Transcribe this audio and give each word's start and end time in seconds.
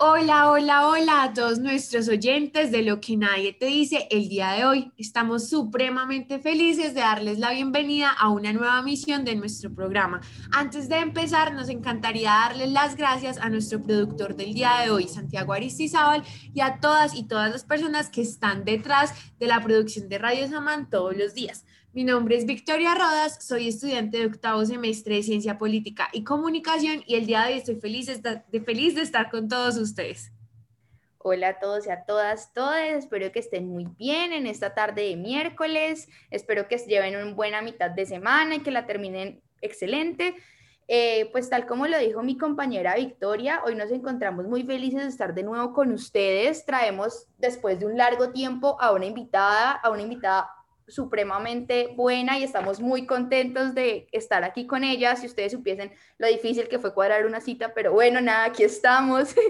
Hola, 0.00 0.52
hola, 0.52 0.86
hola 0.86 1.24
a 1.24 1.32
todos 1.32 1.58
nuestros 1.58 2.06
oyentes 2.06 2.70
de 2.70 2.82
Lo 2.82 3.00
que 3.00 3.16
nadie 3.16 3.52
te 3.52 3.66
dice. 3.66 4.06
El 4.12 4.28
día 4.28 4.52
de 4.52 4.64
hoy 4.64 4.92
estamos 4.96 5.48
supremamente 5.48 6.38
felices 6.38 6.94
de 6.94 7.00
darles 7.00 7.40
la 7.40 7.50
bienvenida 7.50 8.12
a 8.12 8.28
una 8.28 8.52
nueva 8.52 8.80
misión 8.82 9.24
de 9.24 9.34
nuestro 9.34 9.74
programa. 9.74 10.20
Antes 10.52 10.88
de 10.88 10.98
empezar, 10.98 11.52
nos 11.52 11.68
encantaría 11.68 12.30
darles 12.30 12.70
las 12.70 12.94
gracias 12.94 13.38
a 13.38 13.50
nuestro 13.50 13.82
productor 13.82 14.36
del 14.36 14.54
día 14.54 14.82
de 14.84 14.90
hoy, 14.90 15.08
Santiago 15.08 15.52
Aristizábal, 15.52 16.22
y 16.54 16.60
a 16.60 16.78
todas 16.78 17.16
y 17.16 17.24
todas 17.24 17.50
las 17.50 17.64
personas 17.64 18.08
que 18.08 18.22
están 18.22 18.64
detrás 18.64 19.12
de 19.40 19.48
la 19.48 19.60
producción 19.60 20.08
de 20.08 20.18
Radio 20.18 20.46
Samán 20.46 20.88
todos 20.90 21.16
los 21.16 21.34
días. 21.34 21.64
Mi 21.94 22.04
nombre 22.04 22.36
es 22.36 22.44
Victoria 22.44 22.94
Rodas, 22.94 23.42
soy 23.42 23.68
estudiante 23.68 24.18
de 24.18 24.26
octavo 24.26 24.62
semestre 24.66 25.14
de 25.14 25.22
Ciencia 25.22 25.56
Política 25.56 26.10
y 26.12 26.22
Comunicación 26.22 27.02
y 27.06 27.14
el 27.14 27.24
día 27.24 27.44
de 27.44 27.54
hoy 27.54 27.58
estoy 27.60 27.76
feliz 27.76 28.22
de, 28.22 28.60
feliz 28.60 28.94
de 28.94 29.00
estar 29.00 29.30
con 29.30 29.48
todos 29.48 29.78
ustedes. 29.78 30.30
Hola 31.16 31.48
a 31.48 31.58
todos 31.58 31.86
y 31.86 31.90
a 31.90 32.04
todas, 32.04 32.52
todas. 32.52 32.90
Espero 32.90 33.32
que 33.32 33.38
estén 33.38 33.68
muy 33.68 33.86
bien 33.96 34.34
en 34.34 34.46
esta 34.46 34.74
tarde 34.74 35.08
de 35.08 35.16
miércoles. 35.16 36.08
Espero 36.30 36.68
que 36.68 36.76
lleven 36.76 37.16
una 37.16 37.32
buena 37.32 37.62
mitad 37.62 37.90
de 37.90 38.04
semana 38.04 38.56
y 38.56 38.60
que 38.60 38.70
la 38.70 38.84
terminen 38.84 39.40
excelente. 39.62 40.36
Eh, 40.88 41.30
pues 41.32 41.48
tal 41.48 41.66
como 41.66 41.86
lo 41.86 41.98
dijo 41.98 42.22
mi 42.22 42.36
compañera 42.36 42.96
Victoria, 42.96 43.62
hoy 43.64 43.74
nos 43.74 43.90
encontramos 43.90 44.46
muy 44.46 44.62
felices 44.62 45.02
de 45.02 45.08
estar 45.08 45.34
de 45.34 45.42
nuevo 45.42 45.72
con 45.72 45.90
ustedes. 45.92 46.66
Traemos 46.66 47.26
después 47.38 47.80
de 47.80 47.86
un 47.86 47.96
largo 47.96 48.30
tiempo 48.30 48.76
a 48.78 48.92
una 48.92 49.06
invitada, 49.06 49.72
a 49.72 49.90
una 49.90 50.02
invitada 50.02 50.50
supremamente 50.88 51.92
buena 51.94 52.38
y 52.38 52.44
estamos 52.44 52.80
muy 52.80 53.06
contentos 53.06 53.74
de 53.74 54.08
estar 54.12 54.44
aquí 54.44 54.66
con 54.66 54.84
ella. 54.84 55.16
Si 55.16 55.26
ustedes 55.26 55.52
supiesen 55.52 55.92
lo 56.18 56.26
difícil 56.26 56.68
que 56.68 56.78
fue 56.78 56.94
cuadrar 56.94 57.26
una 57.26 57.40
cita, 57.40 57.72
pero 57.74 57.92
bueno, 57.92 58.20
nada, 58.20 58.44
aquí 58.44 58.62
estamos. 58.62 59.34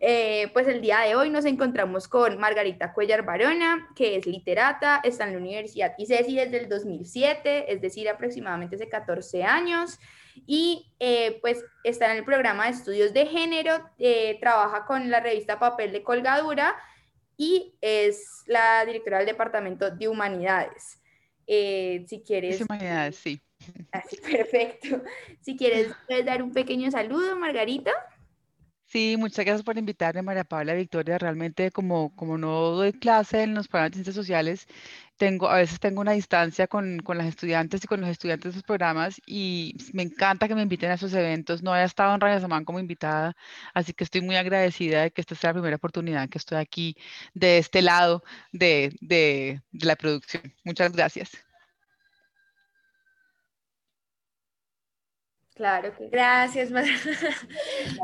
Eh, 0.00 0.50
pues 0.52 0.66
el 0.66 0.80
día 0.80 1.00
de 1.00 1.14
hoy 1.14 1.30
nos 1.30 1.44
encontramos 1.44 2.08
con 2.08 2.38
Margarita 2.38 2.92
Cuellar 2.92 3.24
Barona, 3.24 3.88
que 3.94 4.16
es 4.16 4.26
literata, 4.26 5.00
está 5.02 5.24
en 5.24 5.32
la 5.32 5.38
Universidad 5.38 5.94
ICESI 5.96 6.34
desde 6.34 6.58
el 6.58 6.68
2007, 6.68 7.72
es 7.72 7.80
decir, 7.80 8.08
aproximadamente 8.08 8.76
hace 8.76 8.88
14 8.88 9.44
años. 9.44 9.98
Y 10.46 10.92
eh, 10.98 11.38
pues 11.40 11.64
está 11.84 12.10
en 12.10 12.18
el 12.18 12.24
programa 12.24 12.64
de 12.64 12.72
estudios 12.72 13.14
de 13.14 13.26
género, 13.26 13.88
eh, 13.98 14.36
trabaja 14.40 14.84
con 14.84 15.10
la 15.10 15.20
revista 15.20 15.60
Papel 15.60 15.92
de 15.92 16.02
Colgadura 16.02 16.76
y 17.36 17.74
es 17.80 18.42
la 18.46 18.84
directora 18.84 19.18
del 19.18 19.26
Departamento 19.26 19.90
de 19.90 20.08
Humanidades. 20.08 21.00
Eh, 21.46 22.04
si 22.08 22.22
quieres... 22.22 22.60
Humanidades, 22.60 23.16
sí. 23.16 23.40
Así, 23.92 24.16
perfecto. 24.16 25.02
Si 25.40 25.56
quieres, 25.56 25.92
puedes 26.06 26.24
dar 26.24 26.42
un 26.42 26.52
pequeño 26.52 26.90
saludo, 26.90 27.36
Margarita. 27.36 27.92
Sí, 28.86 29.16
muchas 29.18 29.44
gracias 29.44 29.64
por 29.64 29.76
invitarme, 29.76 30.22
María 30.22 30.44
Paula 30.44 30.74
Victoria. 30.74 31.18
Realmente, 31.18 31.70
como, 31.72 32.14
como 32.14 32.38
no 32.38 32.70
doy 32.70 32.92
clase 32.92 33.42
en 33.42 33.54
los 33.54 33.66
programas 33.66 33.90
de 33.92 33.94
ciencias 33.96 34.14
sociales, 34.14 34.66
tengo, 35.16 35.48
a 35.48 35.56
veces 35.56 35.80
tengo 35.80 36.00
una 36.00 36.12
distancia 36.12 36.66
con, 36.68 37.00
con 37.00 37.18
las 37.18 37.26
estudiantes 37.26 37.82
y 37.84 37.86
con 37.88 38.00
los 38.00 38.10
estudiantes 38.10 38.44
de 38.44 38.50
esos 38.50 38.62
programas 38.62 39.20
y 39.26 39.76
me 39.92 40.02
encanta 40.02 40.48
que 40.48 40.54
me 40.54 40.62
inviten 40.62 40.90
a 40.90 40.94
esos 40.94 41.12
eventos. 41.14 41.62
No 41.62 41.74
he 41.76 41.82
estado 41.84 42.14
en 42.14 42.20
Radio 42.20 42.40
Samán 42.40 42.64
como 42.64 42.78
invitada, 42.80 43.36
así 43.74 43.92
que 43.94 44.04
estoy 44.04 44.20
muy 44.20 44.36
agradecida 44.36 45.02
de 45.02 45.10
que 45.12 45.20
esta 45.22 45.34
sea 45.34 45.50
la 45.50 45.54
primera 45.54 45.76
oportunidad 45.76 46.28
que 46.28 46.38
estoy 46.38 46.58
aquí 46.58 46.96
de 47.34 47.58
este 47.58 47.82
lado 47.82 48.22
de, 48.52 48.96
de 49.00 49.62
la 49.72 49.96
producción. 49.96 50.54
Muchas 50.64 50.92
gracias. 50.92 51.32
Claro 55.54 55.94
que 55.96 56.08
gracias, 56.10 56.70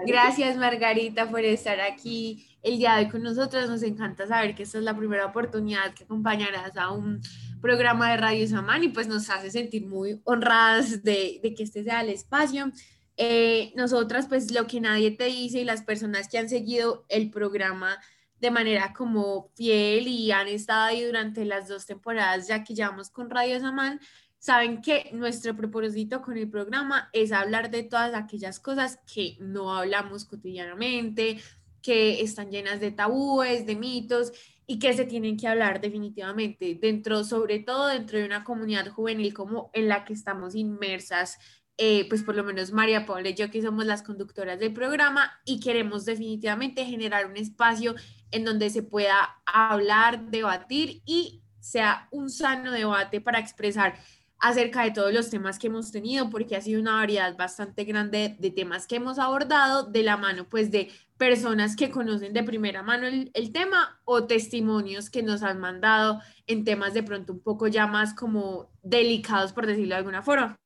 gracias 0.07 0.57
Margarita 0.57 1.29
por 1.29 1.41
estar 1.41 1.81
aquí 1.81 2.47
el 2.63 2.79
día 2.79 2.95
de 2.95 3.05
hoy 3.05 3.11
con 3.11 3.23
nosotros. 3.23 3.69
Nos 3.69 3.83
encanta 3.83 4.27
saber 4.27 4.55
que 4.55 4.63
esta 4.63 4.79
es 4.79 4.85
la 4.85 4.97
primera 4.97 5.27
oportunidad 5.27 5.93
que 5.93 6.05
acompañarás 6.05 6.77
a 6.77 6.93
un 6.93 7.21
programa 7.61 8.11
de 8.11 8.17
Radio 8.19 8.47
Samán 8.47 8.85
y 8.85 8.89
pues 8.89 9.09
nos 9.09 9.29
hace 9.31 9.51
sentir 9.51 9.87
muy 9.87 10.21
honradas 10.25 11.03
de, 11.03 11.41
de 11.43 11.55
que 11.55 11.65
este 11.65 11.83
sea 11.83 12.03
el 12.03 12.11
espacio. 12.11 12.71
Eh, 13.17 13.73
nosotras 13.77 14.29
pues 14.29 14.51
lo 14.53 14.67
que 14.67 14.81
nadie 14.81 15.11
te 15.11 15.25
dice 15.25 15.61
y 15.61 15.65
las 15.65 15.83
personas 15.83 16.29
que 16.29 16.39
han 16.39 16.49
seguido 16.49 17.05
el 17.09 17.31
programa 17.31 17.99
de 18.41 18.51
manera 18.51 18.95
como 18.95 19.51
fiel 19.55 20.09
y 20.09 20.33
han 20.33 20.49
estado 20.49 20.85
ahí 20.85 21.05
durante 21.05 21.45
las 21.45 21.69
dos 21.69 21.85
temporadas 21.85 22.49
ya 22.49 22.65
que 22.65 22.75
llevamos 22.75 23.11
con 23.11 23.29
Radio 23.29 23.61
Samán, 23.61 24.01
saben 24.41 24.81
que 24.81 25.11
nuestro 25.13 25.55
propósito 25.55 26.23
con 26.23 26.37
el 26.37 26.49
programa 26.49 27.11
es 27.13 27.31
hablar 27.31 27.71
de 27.71 27.83
todas 27.83 28.15
aquellas 28.15 28.59
cosas 28.59 28.99
que 29.13 29.37
no 29.39 29.77
hablamos 29.77 30.25
cotidianamente, 30.25 31.39
que 31.83 32.23
están 32.23 32.51
llenas 32.51 32.81
de 32.81 32.91
tabúes, 32.91 33.67
de 33.67 33.77
mitos 33.77 34.33
y 34.67 34.79
que 34.79 34.95
se 34.95 35.05
tienen 35.05 35.37
que 35.37 35.47
hablar 35.47 35.81
definitivamente 35.81 36.79
dentro, 36.81 37.23
sobre 37.23 37.59
todo 37.59 37.89
dentro 37.89 38.19
de 38.19 38.25
una 38.25 38.43
comunidad 38.43 38.89
juvenil 38.89 39.35
como 39.35 39.71
en 39.75 39.89
la 39.89 40.05
que 40.05 40.15
estamos 40.15 40.55
inmersas, 40.55 41.39
eh, 41.77 42.09
pues 42.09 42.23
por 42.23 42.35
lo 42.35 42.43
menos 42.43 42.73
María 42.73 43.05
Paula 43.05 43.29
y 43.29 43.35
yo 43.35 43.51
que 43.51 43.63
somos 43.63 43.85
las 43.85 44.03
conductoras 44.03 44.59
del 44.59 44.73
programa 44.73 45.33
y 45.45 45.61
queremos 45.61 46.07
definitivamente 46.07 46.87
generar 46.87 47.27
un 47.27 47.37
espacio 47.37 47.95
en 48.31 48.45
donde 48.45 48.71
se 48.71 48.83
pueda 48.83 49.43
hablar, 49.45 50.31
debatir 50.31 51.03
y 51.05 51.43
sea 51.59 52.09
un 52.11 52.31
sano 52.31 52.73
debate 52.73 53.21
para 53.21 53.39
expresar 53.39 53.99
acerca 54.41 54.85
de 54.85 54.91
todos 54.91 55.13
los 55.13 55.31
temas 55.31 55.59
que 55.59 55.67
hemos 55.67 55.93
tenido, 55.93 56.31
porque 56.31 56.57
ha 56.57 56.63
sido 56.63 56.81
una 56.81 56.95
variedad 56.95 57.37
bastante 57.37 57.85
grande 57.85 58.37
de 58.39 58.51
temas 58.51 58.87
que 58.87 58.97
hemos 58.97 59.19
abordado 59.19 59.85
de 59.85 60.03
la 60.03 60.17
mano, 60.17 60.49
pues, 60.49 60.71
de 60.71 60.91
personas 61.19 61.77
que 61.77 61.91
conocen 61.91 62.33
de 62.33 62.43
primera 62.43 62.83
mano 62.83 63.07
el, 63.07 63.31
el, 63.35 63.53
tema 63.53 64.01
o 64.05 64.25
testimonios 64.25 65.11
que 65.11 65.23
nos 65.23 65.43
han 65.43 65.61
mandado 65.61 66.21
en 66.47 66.65
temas 66.65 66.95
de 66.95 67.03
pronto 67.03 67.35
un 67.35 67.41
poco 67.41 67.67
ya 67.67 67.87
más 67.87 68.15
como 68.15 68.71
delicados, 68.83 69.53
por 69.53 69.67
decirlo 69.67 69.91
de 69.91 69.99
alguna 69.99 70.23
forma. 70.23 70.59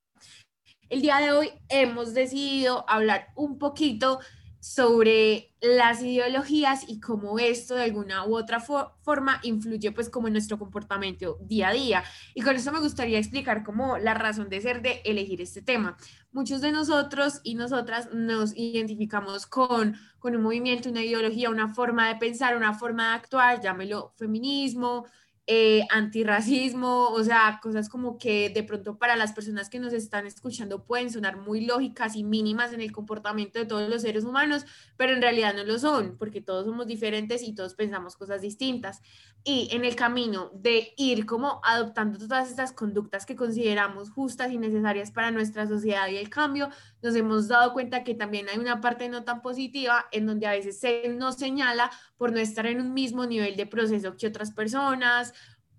El 0.88 1.02
día 1.02 1.18
de 1.18 1.32
hoy 1.32 1.50
hemos 1.68 2.14
decidido 2.14 2.88
hablar 2.88 3.28
un 3.34 3.58
poquito 3.58 4.20
sobre 4.64 5.52
las 5.60 6.02
ideologías 6.02 6.88
y 6.88 6.98
cómo 6.98 7.38
esto 7.38 7.74
de 7.74 7.82
alguna 7.82 8.24
u 8.24 8.34
otra 8.34 8.60
forma 8.60 9.38
influye 9.42 9.92
pues 9.92 10.08
como 10.08 10.26
en 10.26 10.32
nuestro 10.32 10.58
comportamiento 10.58 11.36
día 11.42 11.68
a 11.68 11.72
día. 11.74 12.04
Y 12.32 12.40
con 12.40 12.56
eso 12.56 12.72
me 12.72 12.80
gustaría 12.80 13.18
explicar 13.18 13.62
como 13.62 13.98
la 13.98 14.14
razón 14.14 14.48
de 14.48 14.62
ser 14.62 14.80
de 14.80 15.02
elegir 15.04 15.42
este 15.42 15.60
tema. 15.60 15.98
Muchos 16.32 16.62
de 16.62 16.72
nosotros 16.72 17.42
y 17.44 17.56
nosotras 17.56 18.08
nos 18.14 18.56
identificamos 18.56 19.44
con, 19.44 19.96
con 20.18 20.34
un 20.34 20.42
movimiento, 20.42 20.88
una 20.88 21.04
ideología, 21.04 21.50
una 21.50 21.74
forma 21.74 22.08
de 22.08 22.16
pensar, 22.16 22.56
una 22.56 22.72
forma 22.72 23.10
de 23.10 23.16
actuar, 23.16 23.60
llámelo 23.60 24.14
feminismo, 24.16 25.04
eh, 25.46 25.86
antirracismo, 25.90 27.10
o 27.10 27.22
sea, 27.22 27.60
cosas 27.62 27.90
como 27.90 28.16
que 28.16 28.48
de 28.48 28.62
pronto 28.62 28.96
para 28.96 29.14
las 29.14 29.32
personas 29.32 29.68
que 29.68 29.78
nos 29.78 29.92
están 29.92 30.26
escuchando 30.26 30.84
pueden 30.84 31.10
sonar 31.10 31.36
muy 31.36 31.66
lógicas 31.66 32.16
y 32.16 32.24
mínimas 32.24 32.72
en 32.72 32.80
el 32.80 32.92
comportamiento 32.92 33.58
de 33.58 33.66
todos 33.66 33.90
los 33.90 34.00
seres 34.00 34.24
humanos, 34.24 34.64
pero 34.96 35.12
en 35.12 35.20
realidad 35.20 35.54
no 35.54 35.62
lo 35.64 35.78
son, 35.78 36.16
porque 36.16 36.40
todos 36.40 36.64
somos 36.64 36.86
diferentes 36.86 37.42
y 37.42 37.54
todos 37.54 37.74
pensamos 37.74 38.16
cosas 38.16 38.40
distintas. 38.40 39.02
Y 39.44 39.68
en 39.72 39.84
el 39.84 39.94
camino 39.96 40.50
de 40.54 40.94
ir 40.96 41.26
como 41.26 41.60
adoptando 41.62 42.18
todas 42.18 42.48
estas 42.48 42.72
conductas 42.72 43.26
que 43.26 43.36
consideramos 43.36 44.10
justas 44.10 44.50
y 44.50 44.56
necesarias 44.56 45.10
para 45.10 45.30
nuestra 45.30 45.66
sociedad 45.66 46.08
y 46.08 46.16
el 46.16 46.30
cambio, 46.30 46.70
nos 47.02 47.14
hemos 47.14 47.48
dado 47.48 47.74
cuenta 47.74 48.02
que 48.02 48.14
también 48.14 48.48
hay 48.48 48.58
una 48.58 48.80
parte 48.80 49.10
no 49.10 49.24
tan 49.24 49.42
positiva 49.42 50.06
en 50.10 50.24
donde 50.24 50.46
a 50.46 50.52
veces 50.52 50.80
se 50.80 51.10
nos 51.10 51.36
señala 51.36 51.90
por 52.16 52.32
no 52.32 52.38
estar 52.38 52.64
en 52.64 52.80
un 52.80 52.94
mismo 52.94 53.26
nivel 53.26 53.56
de 53.56 53.66
proceso 53.66 54.16
que 54.16 54.26
otras 54.26 54.52
personas, 54.52 55.33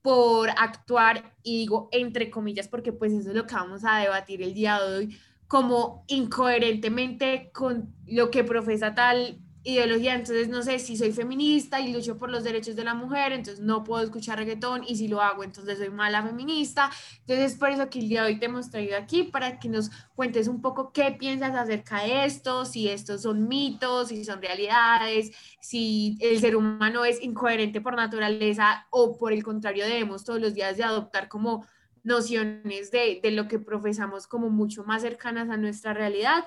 por 0.05 0.51
actuar, 0.51 1.33
y 1.41 1.57
digo 1.57 1.89
entre 1.91 2.29
comillas, 2.29 2.67
porque 2.67 2.93
pues 2.93 3.11
eso 3.11 3.31
es 3.31 3.35
lo 3.35 3.47
que 3.47 3.55
vamos 3.55 3.81
a 3.83 3.97
debatir 3.97 4.43
el 4.43 4.53
día 4.53 4.79
de 4.79 4.97
hoy, 4.97 5.17
como 5.47 6.05
incoherentemente 6.07 7.49
con 7.51 7.91
lo 8.05 8.29
que 8.29 8.43
profesa 8.43 8.93
tal 8.93 9.39
ideología, 9.65 10.13
entonces 10.13 10.47
no 10.47 10.61
sé 10.61 10.77
si 10.77 10.95
soy 10.95 11.11
feminista 11.11 11.81
y 11.81 11.91
lucho 11.91 12.17
por 12.19 12.29
los 12.29 12.43
derechos 12.43 12.75
de 12.75 12.83
la 12.83 12.93
mujer, 12.93 13.31
entonces 13.31 13.63
no 13.63 13.83
puedo 13.83 14.03
escuchar 14.03 14.37
reggaetón 14.37 14.83
y 14.87 14.95
si 14.95 15.07
lo 15.07 15.21
hago, 15.21 15.43
entonces 15.43 15.79
soy 15.79 15.89
mala 15.89 16.23
feminista. 16.23 16.91
Entonces 17.21 17.57
por 17.57 17.71
eso 17.71 17.89
que 17.89 17.97
el 17.97 18.07
día 18.07 18.21
de 18.21 18.27
hoy 18.27 18.39
te 18.39 18.45
hemos 18.45 18.69
traído 18.69 18.95
aquí 18.95 19.23
para 19.23 19.59
que 19.59 19.67
nos 19.67 19.89
cuentes 20.13 20.47
un 20.47 20.61
poco 20.61 20.93
qué 20.93 21.11
piensas 21.11 21.55
acerca 21.55 22.03
de 22.03 22.25
esto, 22.25 22.63
si 22.63 22.87
estos 22.87 23.23
son 23.23 23.47
mitos, 23.47 24.09
si 24.09 24.23
son 24.23 24.39
realidades, 24.39 25.31
si 25.59 26.15
el 26.21 26.39
ser 26.39 26.55
humano 26.55 27.03
es 27.03 27.19
incoherente 27.23 27.81
por 27.81 27.95
naturaleza 27.95 28.85
o 28.91 29.17
por 29.17 29.33
el 29.33 29.43
contrario 29.43 29.85
debemos 29.85 30.23
todos 30.23 30.39
los 30.39 30.53
días 30.53 30.77
de 30.77 30.83
adoptar 30.83 31.27
como 31.27 31.65
nociones 32.03 32.91
de, 32.91 33.19
de 33.21 33.31
lo 33.31 33.47
que 33.47 33.57
profesamos 33.57 34.27
como 34.27 34.51
mucho 34.51 34.83
más 34.83 35.01
cercanas 35.01 35.49
a 35.49 35.57
nuestra 35.57 35.95
realidad. 35.95 36.45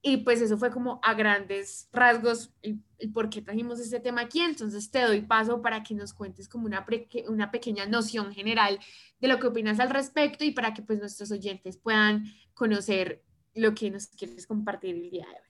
Y 0.00 0.18
pues 0.18 0.40
eso 0.40 0.56
fue 0.56 0.70
como 0.70 1.00
a 1.02 1.14
grandes 1.14 1.88
rasgos 1.92 2.52
el, 2.62 2.80
por 3.12 3.30
qué 3.30 3.42
trajimos 3.42 3.80
este 3.80 4.00
tema 4.00 4.22
aquí. 4.22 4.40
Entonces 4.40 4.90
te 4.90 5.02
doy 5.02 5.22
paso 5.22 5.60
para 5.60 5.82
que 5.82 5.94
nos 5.94 6.12
cuentes 6.12 6.48
como 6.48 6.66
una, 6.66 6.86
una 7.26 7.50
pequeña 7.50 7.86
noción 7.86 8.32
general 8.32 8.78
de 9.20 9.28
lo 9.28 9.38
que 9.38 9.48
opinas 9.48 9.80
al 9.80 9.90
respecto 9.90 10.44
y 10.44 10.52
para 10.52 10.72
que 10.72 10.82
pues 10.82 10.98
nuestros 11.00 11.30
oyentes 11.30 11.76
puedan 11.76 12.24
conocer 12.54 13.24
lo 13.54 13.74
que 13.74 13.90
nos 13.90 14.06
quieres 14.06 14.46
compartir 14.46 14.94
el 14.94 15.10
día 15.10 15.26
de 15.26 15.32
hoy. 15.32 15.48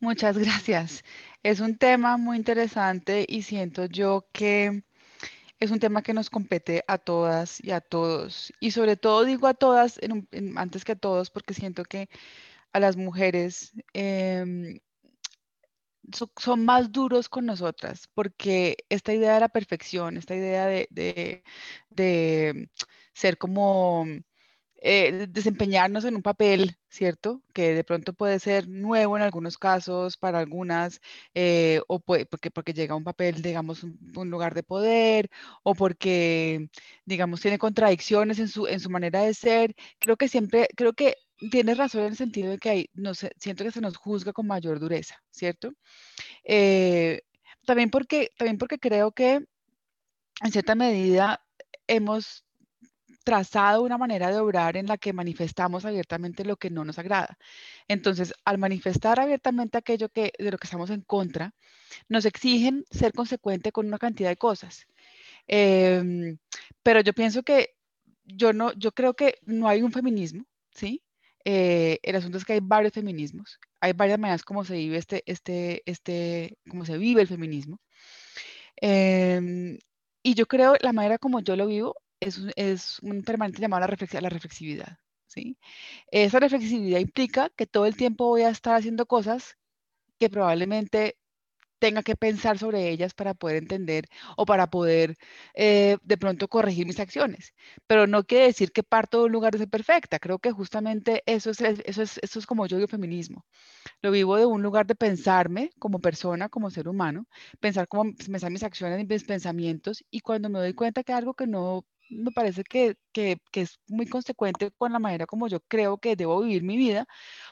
Muchas 0.00 0.36
gracias. 0.36 1.04
Es 1.44 1.60
un 1.60 1.76
tema 1.76 2.16
muy 2.16 2.36
interesante 2.36 3.24
y 3.28 3.42
siento 3.42 3.86
yo 3.86 4.26
que 4.32 4.82
es 5.60 5.70
un 5.70 5.78
tema 5.78 6.02
que 6.02 6.12
nos 6.12 6.28
compete 6.28 6.84
a 6.88 6.98
todas 6.98 7.62
y 7.62 7.70
a 7.70 7.80
todos. 7.80 8.52
Y 8.58 8.72
sobre 8.72 8.96
todo 8.96 9.24
digo 9.24 9.46
a 9.46 9.54
todas 9.54 10.00
antes 10.56 10.84
que 10.84 10.92
a 10.92 10.96
todos 10.96 11.30
porque 11.30 11.54
siento 11.54 11.84
que 11.84 12.08
a 12.72 12.80
las 12.80 12.96
mujeres 12.96 13.72
em, 13.92 14.80
son 16.36 16.64
más 16.64 16.92
duros 16.92 17.28
con 17.28 17.46
nosotras 17.46 18.08
porque 18.14 18.76
esta 18.88 19.14
idea 19.14 19.34
de 19.34 19.40
la 19.40 19.48
perfección, 19.48 20.16
esta 20.16 20.34
idea 20.34 20.66
de 20.66 21.42
ser 23.14 23.38
como 23.38 24.06
eh, 24.84 25.28
desempeñarnos 25.28 26.04
en 26.04 26.16
un 26.16 26.22
papel, 26.22 26.76
¿cierto? 26.90 27.40
Que 27.52 27.72
de 27.72 27.84
pronto 27.84 28.14
puede 28.14 28.40
ser 28.40 28.68
nuevo 28.68 29.16
en 29.16 29.22
algunos 29.22 29.56
casos, 29.56 30.16
para 30.16 30.40
algunas, 30.40 31.00
eh, 31.34 31.80
o 31.86 32.00
puede, 32.00 32.26
porque, 32.26 32.50
porque 32.50 32.72
llega 32.72 32.94
a 32.94 32.96
un 32.96 33.04
papel, 33.04 33.42
digamos, 33.42 33.84
un, 33.84 33.96
un, 34.16 34.28
lugar 34.30 34.54
de 34.54 34.64
poder, 34.64 35.30
o 35.62 35.74
porque, 35.76 36.68
digamos, 37.04 37.40
tiene 37.40 37.58
contradicciones 37.58 38.40
en 38.40 38.48
su, 38.48 38.66
en 38.66 38.80
su 38.80 38.90
manera 38.90 39.22
de 39.22 39.34
ser. 39.34 39.74
Creo 40.00 40.16
que 40.16 40.26
siempre, 40.28 40.66
creo 40.76 40.94
que 40.94 41.14
tienes 41.50 41.78
razón 41.78 42.02
en 42.02 42.08
el 42.08 42.16
sentido 42.16 42.50
de 42.50 42.58
que 42.58 42.70
hay, 42.70 42.90
no 42.94 43.14
siento 43.14 43.64
que 43.64 43.70
se 43.70 43.80
nos 43.80 43.96
juzga 43.96 44.32
con 44.32 44.46
mayor 44.46 44.78
dureza, 44.78 45.22
¿cierto? 45.30 45.72
Eh, 46.44 47.22
también, 47.66 47.90
porque, 47.90 48.30
también 48.36 48.58
porque 48.58 48.78
creo 48.78 49.12
que 49.12 49.44
en 50.42 50.52
cierta 50.52 50.74
medida 50.74 51.44
hemos 51.86 52.44
trazado 53.24 53.82
una 53.82 53.98
manera 53.98 54.30
de 54.30 54.38
obrar 54.38 54.76
en 54.76 54.86
la 54.86 54.98
que 54.98 55.12
manifestamos 55.12 55.84
abiertamente 55.84 56.44
lo 56.44 56.56
que 56.56 56.70
no 56.70 56.84
nos 56.84 56.98
agrada. 56.98 57.38
Entonces, 57.88 58.34
al 58.44 58.58
manifestar 58.58 59.20
abiertamente 59.20 59.78
aquello 59.78 60.08
que, 60.08 60.32
de 60.38 60.50
lo 60.50 60.58
que 60.58 60.66
estamos 60.66 60.90
en 60.90 61.02
contra, 61.02 61.54
nos 62.08 62.24
exigen 62.24 62.84
ser 62.90 63.12
consecuente 63.12 63.72
con 63.72 63.86
una 63.86 63.98
cantidad 63.98 64.30
de 64.30 64.36
cosas. 64.36 64.86
Em, 65.46 66.38
pero 66.82 67.00
yo 67.00 67.12
pienso 67.12 67.42
que 67.42 67.74
yo 68.24 68.52
no, 68.52 68.72
yo 68.74 68.92
creo 68.92 69.14
que 69.14 69.36
no 69.42 69.68
hay 69.68 69.82
un 69.82 69.92
feminismo, 69.92 70.44
¿sí? 70.74 71.02
Eh, 71.44 71.98
el 72.02 72.16
asunto 72.16 72.38
es 72.38 72.44
que 72.44 72.54
hay 72.54 72.60
varios 72.62 72.92
feminismos, 72.92 73.58
hay 73.80 73.92
varias 73.92 74.18
maneras 74.18 74.44
como 74.44 74.64
se 74.64 74.74
vive 74.76 74.98
este, 74.98 75.22
este, 75.26 75.82
este, 75.86 76.56
cómo 76.70 76.84
se 76.84 76.98
vive 76.98 77.22
el 77.22 77.28
feminismo. 77.28 77.80
Em, 78.76 79.78
y 80.22 80.34
yo 80.34 80.46
creo 80.46 80.74
la 80.80 80.92
manera 80.92 81.18
como 81.18 81.40
yo 81.40 81.56
lo 81.56 81.66
vivo 81.66 81.96
es, 82.20 83.00
un 83.02 83.22
permanente 83.22 83.60
llamado 83.60 83.84
a 83.84 83.88
la, 83.88 84.20
la 84.20 84.28
reflexividad. 84.28 84.98
¿sí? 85.26 85.58
Esa 86.10 86.40
reflexividad 86.40 87.00
implica 87.00 87.50
que 87.56 87.66
todo 87.66 87.86
el 87.86 87.96
tiempo 87.96 88.26
voy 88.28 88.42
a 88.42 88.50
estar 88.50 88.74
haciendo 88.76 89.06
cosas 89.06 89.56
que 90.18 90.30
probablemente 90.30 91.16
tenga 91.82 92.04
que 92.04 92.14
pensar 92.14 92.58
sobre 92.58 92.90
ellas 92.90 93.12
para 93.12 93.34
poder 93.34 93.56
entender 93.56 94.04
o 94.36 94.46
para 94.46 94.68
poder 94.70 95.16
eh, 95.54 95.96
de 96.04 96.16
pronto 96.16 96.46
corregir 96.46 96.86
mis 96.86 97.00
acciones. 97.00 97.54
Pero 97.88 98.06
no 98.06 98.22
quiere 98.22 98.44
decir 98.46 98.70
que 98.70 98.84
parto 98.84 99.18
de 99.18 99.24
un 99.24 99.32
lugar 99.32 99.52
de 99.52 99.58
ser 99.58 99.68
perfecta. 99.68 100.20
Creo 100.20 100.38
que 100.38 100.52
justamente 100.52 101.24
eso 101.26 101.50
es, 101.50 101.60
eso 101.60 102.02
es, 102.02 102.20
eso 102.22 102.38
es 102.38 102.46
como 102.46 102.66
yo 102.68 102.76
vivo 102.76 102.86
feminismo. 102.86 103.44
Lo 104.00 104.12
vivo 104.12 104.36
de 104.36 104.46
un 104.46 104.62
lugar 104.62 104.86
de 104.86 104.94
pensarme 104.94 105.70
como 105.80 105.98
persona, 105.98 106.48
como 106.48 106.70
ser 106.70 106.86
humano, 106.88 107.26
pensar 107.58 107.88
cómo 107.88 108.12
pensar 108.14 108.52
mis 108.52 108.62
acciones 108.62 109.00
y 109.00 109.06
mis 109.06 109.24
pensamientos 109.24 110.04
y 110.08 110.20
cuando 110.20 110.48
me 110.50 110.60
doy 110.60 110.74
cuenta 110.74 111.02
que 111.02 111.12
algo 111.12 111.34
que 111.34 111.48
no 111.48 111.84
me 112.12 112.30
parece 112.32 112.64
que, 112.64 112.96
que, 113.12 113.38
que, 113.50 113.62
es 113.62 113.80
muy 113.88 114.06
consecuente 114.06 114.70
con 114.72 114.92
la 114.92 114.98
manera 114.98 115.26
como 115.26 115.48
yo 115.48 115.60
creo 115.60 115.98
que 115.98 116.16
debo 116.16 116.40
vivir 116.42 116.62
mi 116.62 116.76
vida, 116.76 117.06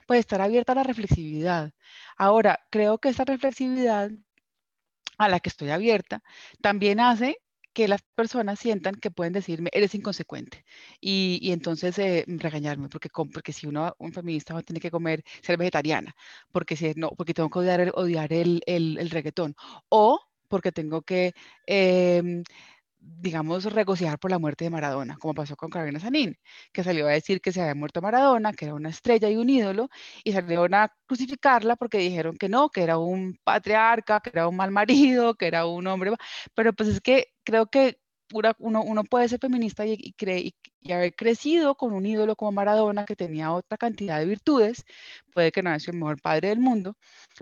pues 0.07 0.21
estar 0.21 0.41
abierta 0.41 0.73
a 0.73 0.77
la 0.77 0.85
reflexividad. 0.85 1.73
Ahora, 2.17 2.61
creo 2.71 2.99
que 2.99 3.11
esa 3.11 3.25
reflexividad 3.25 4.11
a 5.19 5.29
la 5.29 5.41
que 5.41 5.51
estoy 5.51 5.71
abierta 5.71 6.23
también 6.61 7.01
hace 7.01 7.39
que 7.73 7.89
las 7.89 8.03
personas 8.15 8.59
sientan 8.59 8.97
que 8.97 9.11
pueden 9.11 9.33
decirme, 9.33 9.71
eres 9.73 9.95
inconsecuente, 9.95 10.65
y, 11.01 11.39
y 11.43 11.53
entonces 11.53 11.99
eh, 11.99 12.25
regañarme, 12.27 12.89
porque, 12.89 13.09
porque 13.33 13.53
si 13.53 13.67
uno, 13.67 13.95
un 13.99 14.13
feminista 14.13 14.55
no 14.55 14.63
tiene 14.63 14.81
que 14.81 14.91
comer, 14.91 15.23
ser 15.43 15.57
vegetariana, 15.57 16.15
porque, 16.53 16.77
si, 16.77 16.95
no, 16.97 17.11
porque 17.11 17.35
tengo 17.35 17.51
que 17.51 17.61
odiar 17.61 17.81
el, 17.81 17.93
odiar 17.95 18.33
el, 18.33 18.63
el, 18.67 18.99
el 18.99 19.11
reggaetón, 19.11 19.55
o 19.89 20.21
porque 20.49 20.73
tengo 20.73 21.03
que... 21.03 21.33
Eh, 21.67 22.43
digamos, 23.01 23.65
regocijar 23.65 24.19
por 24.19 24.31
la 24.31 24.39
muerte 24.39 24.65
de 24.65 24.71
Maradona, 24.71 25.17
como 25.19 25.35
pasó 25.35 25.57
con 25.57 25.71
Carolina 25.71 26.01
Sanín, 26.01 26.37
que 26.73 26.85
salió 26.85 27.07
a 27.07 27.13
decir 27.13 27.41
que 27.41 27.53
se 27.53 27.61
había 27.61 27.75
muerto 27.75 28.03
Maradona, 28.03 28.53
que 28.53 28.67
era 28.67 28.75
una 28.75 28.91
estrella 28.91 29.29
y 29.31 29.37
un 29.37 29.49
ídolo, 29.49 29.89
y 30.25 30.33
salieron 30.33 30.75
a 30.75 30.95
crucificarla 31.07 31.77
porque 31.77 31.99
dijeron 31.99 32.37
que 32.37 32.49
no, 32.49 32.69
que 32.71 32.83
era 32.83 32.99
un 32.99 33.39
patriarca, 33.45 34.21
que 34.21 34.31
era 34.31 34.49
un 34.49 34.57
mal 34.57 34.71
marido, 34.71 35.35
que 35.35 35.47
era 35.47 35.67
un 35.67 35.87
hombre, 35.87 36.13
pero 36.55 36.73
pues 36.73 36.91
es 36.91 37.01
que 37.01 37.29
creo 37.45 37.67
que 37.67 37.99
uno, 38.33 38.83
uno, 38.85 39.05
puede 39.05 39.29
ser 39.29 39.41
feminista 39.41 39.85
y, 39.87 39.93
y, 39.95 40.15
y, 40.21 40.55
haber 40.89 41.15
crecido 41.15 41.75
con 41.75 41.93
un 41.93 42.07
ídolo 42.07 42.37
como 42.37 42.53
Maradona 42.53 43.05
que 43.05 43.17
tenía 43.17 43.53
otra 43.53 43.77
cantidad 43.77 44.19
de 44.19 44.27
virtudes, 44.27 44.85
puede 45.33 45.53
que 45.53 45.63
no 45.63 45.79
sido 45.79 45.93
el 45.93 45.99
mejor 45.99 46.21
padre 46.21 46.49
del 46.49 46.61
mundo, 46.61 46.97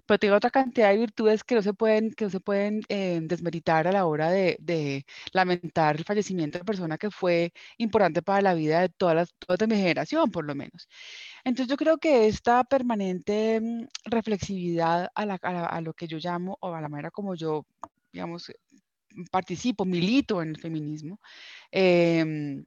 pero 0.07 0.19
tiene 0.19 0.37
otra 0.37 0.51
cantidad 0.51 0.91
de 0.91 0.99
virtudes 0.99 1.45
que 1.45 1.55
no 1.55 1.63
se 1.63 1.73
pueden, 1.73 2.13
que 2.13 2.25
no 2.25 2.31
se 2.31 2.41
pueden 2.41 2.83
eh, 2.89 3.21
desmeritar 3.23 3.87
a 3.87 3.93
la 3.93 4.07
hora 4.07 4.31
de, 4.31 5.05
lamentar 5.33 5.97
el 5.97 6.05
fallecimiento 6.05 6.59
de 6.59 6.65
persona 6.65 6.99
que 6.99 7.11
fue 7.11 7.53
importante 7.79 8.23
para 8.23 8.43
la 8.43 8.55
vida 8.55 8.81
de 8.81 8.89
todas 8.89 9.15
las, 9.15 9.35
toda 9.39 9.67
mi 9.67 9.77
generación, 9.77 10.31
por 10.31 10.45
lo 10.45 10.55
menos. 10.55 10.89
Entonces 11.45 11.71
yo 11.71 11.77
creo 11.77 11.99
que 11.99 12.27
esta 12.29 12.65
permanente 12.65 13.61
mm, 13.61 13.87
reflexividad 14.05 15.11
la, 15.17 15.35
a 15.35 15.81
lo 15.81 15.95
que 15.95 16.07
yo 16.09 16.19
llamo, 16.19 16.57
o 16.61 16.75
a 16.75 16.81
la 16.81 16.89
manera 16.89 17.11
como 17.11 17.35
yo 17.35 17.67
digamos, 18.13 18.51
participo, 19.31 19.85
milito 19.85 20.43
en 20.43 20.51
el 20.51 20.59
feminismo, 20.59 21.21
em, 21.71 22.65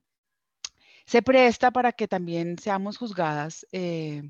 se 1.11 1.21
presta 1.21 1.71
para 1.71 1.91
que 1.91 2.07
también 2.07 2.57
seamos 2.57 2.97
juzgadas 2.97 3.67
eh, 3.73 4.23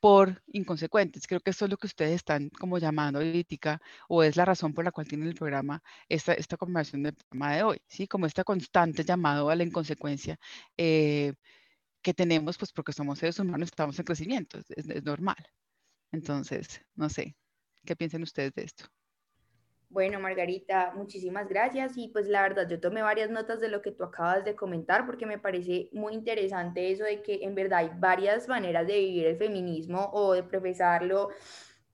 por 0.00 0.42
inconsecuentes. 0.48 1.26
Creo 1.26 1.40
que 1.40 1.50
esto 1.50 1.64
es 1.64 1.70
lo 1.70 1.78
que 1.78 1.86
ustedes 1.86 2.16
están 2.16 2.50
como 2.50 2.78
llamando 2.78 3.20
política 3.20 3.80
o 4.08 4.22
es 4.22 4.36
la 4.36 4.44
razón 4.44 4.74
por 4.74 4.84
la 4.84 4.92
cual 4.92 5.08
tienen 5.08 5.28
el 5.28 5.34
programa, 5.34 5.82
esta, 6.08 6.34
esta 6.34 6.56
conversación 6.58 7.04
del 7.04 7.14
programa 7.14 7.56
de 7.56 7.62
hoy, 7.64 7.78
¿sí? 7.88 8.06
Como 8.08 8.26
este 8.26 8.44
constante 8.44 9.04
llamado 9.04 9.48
a 9.50 9.56
la 9.56 9.64
inconsecuencia 9.64 10.38
eh, 10.76 11.32
que 12.02 12.14
tenemos, 12.14 12.58
pues 12.58 12.72
porque 12.72 12.92
somos 12.92 13.18
seres 13.20 13.38
humanos, 13.38 13.68
estamos 13.70 13.98
en 13.98 14.04
crecimiento, 14.06 14.60
es 14.76 15.04
normal. 15.04 15.38
Entonces, 16.12 16.82
no 16.94 17.08
sé, 17.10 17.36
¿qué 17.86 17.96
piensan 17.96 18.22
ustedes 18.22 18.54
de 18.54 18.64
esto? 18.64 18.86
Bueno, 19.90 20.20
Margarita, 20.20 20.92
muchísimas 20.94 21.48
gracias 21.48 21.96
y 21.96 22.08
pues 22.08 22.28
la 22.28 22.42
verdad 22.42 22.68
yo 22.68 22.78
tomé 22.78 23.00
varias 23.00 23.30
notas 23.30 23.58
de 23.58 23.68
lo 23.68 23.80
que 23.80 23.90
tú 23.90 24.04
acabas 24.04 24.44
de 24.44 24.54
comentar 24.54 25.06
porque 25.06 25.24
me 25.24 25.38
parece 25.38 25.88
muy 25.92 26.12
interesante 26.12 26.92
eso 26.92 27.04
de 27.04 27.22
que 27.22 27.40
en 27.42 27.54
verdad 27.54 27.78
hay 27.78 27.90
varias 27.96 28.48
maneras 28.48 28.86
de 28.86 28.98
vivir 28.98 29.26
el 29.26 29.38
feminismo 29.38 30.10
o 30.12 30.34
de 30.34 30.42
profesarlo. 30.42 31.30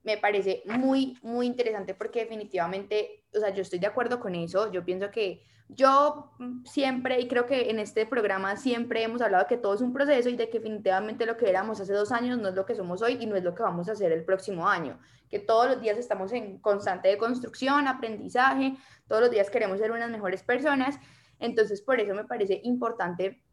Me 0.03 0.17
parece 0.17 0.61
muy, 0.65 1.17
muy 1.21 1.47
interesante 1.47 1.93
porque 1.95 2.19
definitivamente, 2.19 3.23
o 3.33 3.39
sea, 3.39 3.53
yo 3.53 3.61
estoy 3.61 3.79
de 3.79 3.87
acuerdo 3.87 4.19
con 4.19 4.35
eso. 4.35 4.71
Yo 4.73 4.83
pienso 4.83 5.09
que 5.09 5.41
yo 5.67 6.31
siempre, 6.63 7.19
y 7.19 7.27
creo 7.27 7.45
que 7.45 7.69
en 7.69 7.79
este 7.79 8.05
programa 8.05 8.55
siempre 8.55 9.03
hemos 9.03 9.21
hablado 9.21 9.47
que 9.47 9.57
todo 9.57 9.73
es 9.73 9.81
un 9.81 9.93
proceso 9.93 10.29
y 10.29 10.35
de 10.35 10.49
que 10.49 10.59
definitivamente 10.59 11.25
lo 11.25 11.37
que 11.37 11.49
éramos 11.49 11.79
hace 11.79 11.93
dos 11.93 12.11
años 12.11 12.37
no 12.37 12.49
es 12.49 12.55
lo 12.55 12.65
que 12.65 12.75
somos 12.75 13.01
hoy 13.01 13.17
y 13.19 13.25
no 13.25 13.35
es 13.35 13.43
lo 13.43 13.55
que 13.55 13.63
vamos 13.63 13.89
a 13.89 13.93
hacer 13.93 14.11
el 14.11 14.23
próximo 14.23 14.67
año. 14.67 14.99
Que 15.29 15.39
todos 15.39 15.67
los 15.67 15.81
días 15.81 15.97
estamos 15.97 16.31
en 16.33 16.59
constante 16.59 17.17
construcción, 17.17 17.87
aprendizaje, 17.87 18.77
todos 19.07 19.21
los 19.21 19.31
días 19.31 19.49
queremos 19.49 19.79
ser 19.79 19.91
unas 19.91 20.09
mejores 20.09 20.43
personas. 20.43 20.99
Entonces, 21.39 21.81
por 21.81 21.99
eso 21.99 22.13
me 22.13 22.25
parece 22.25 22.61
importante, 22.63 23.43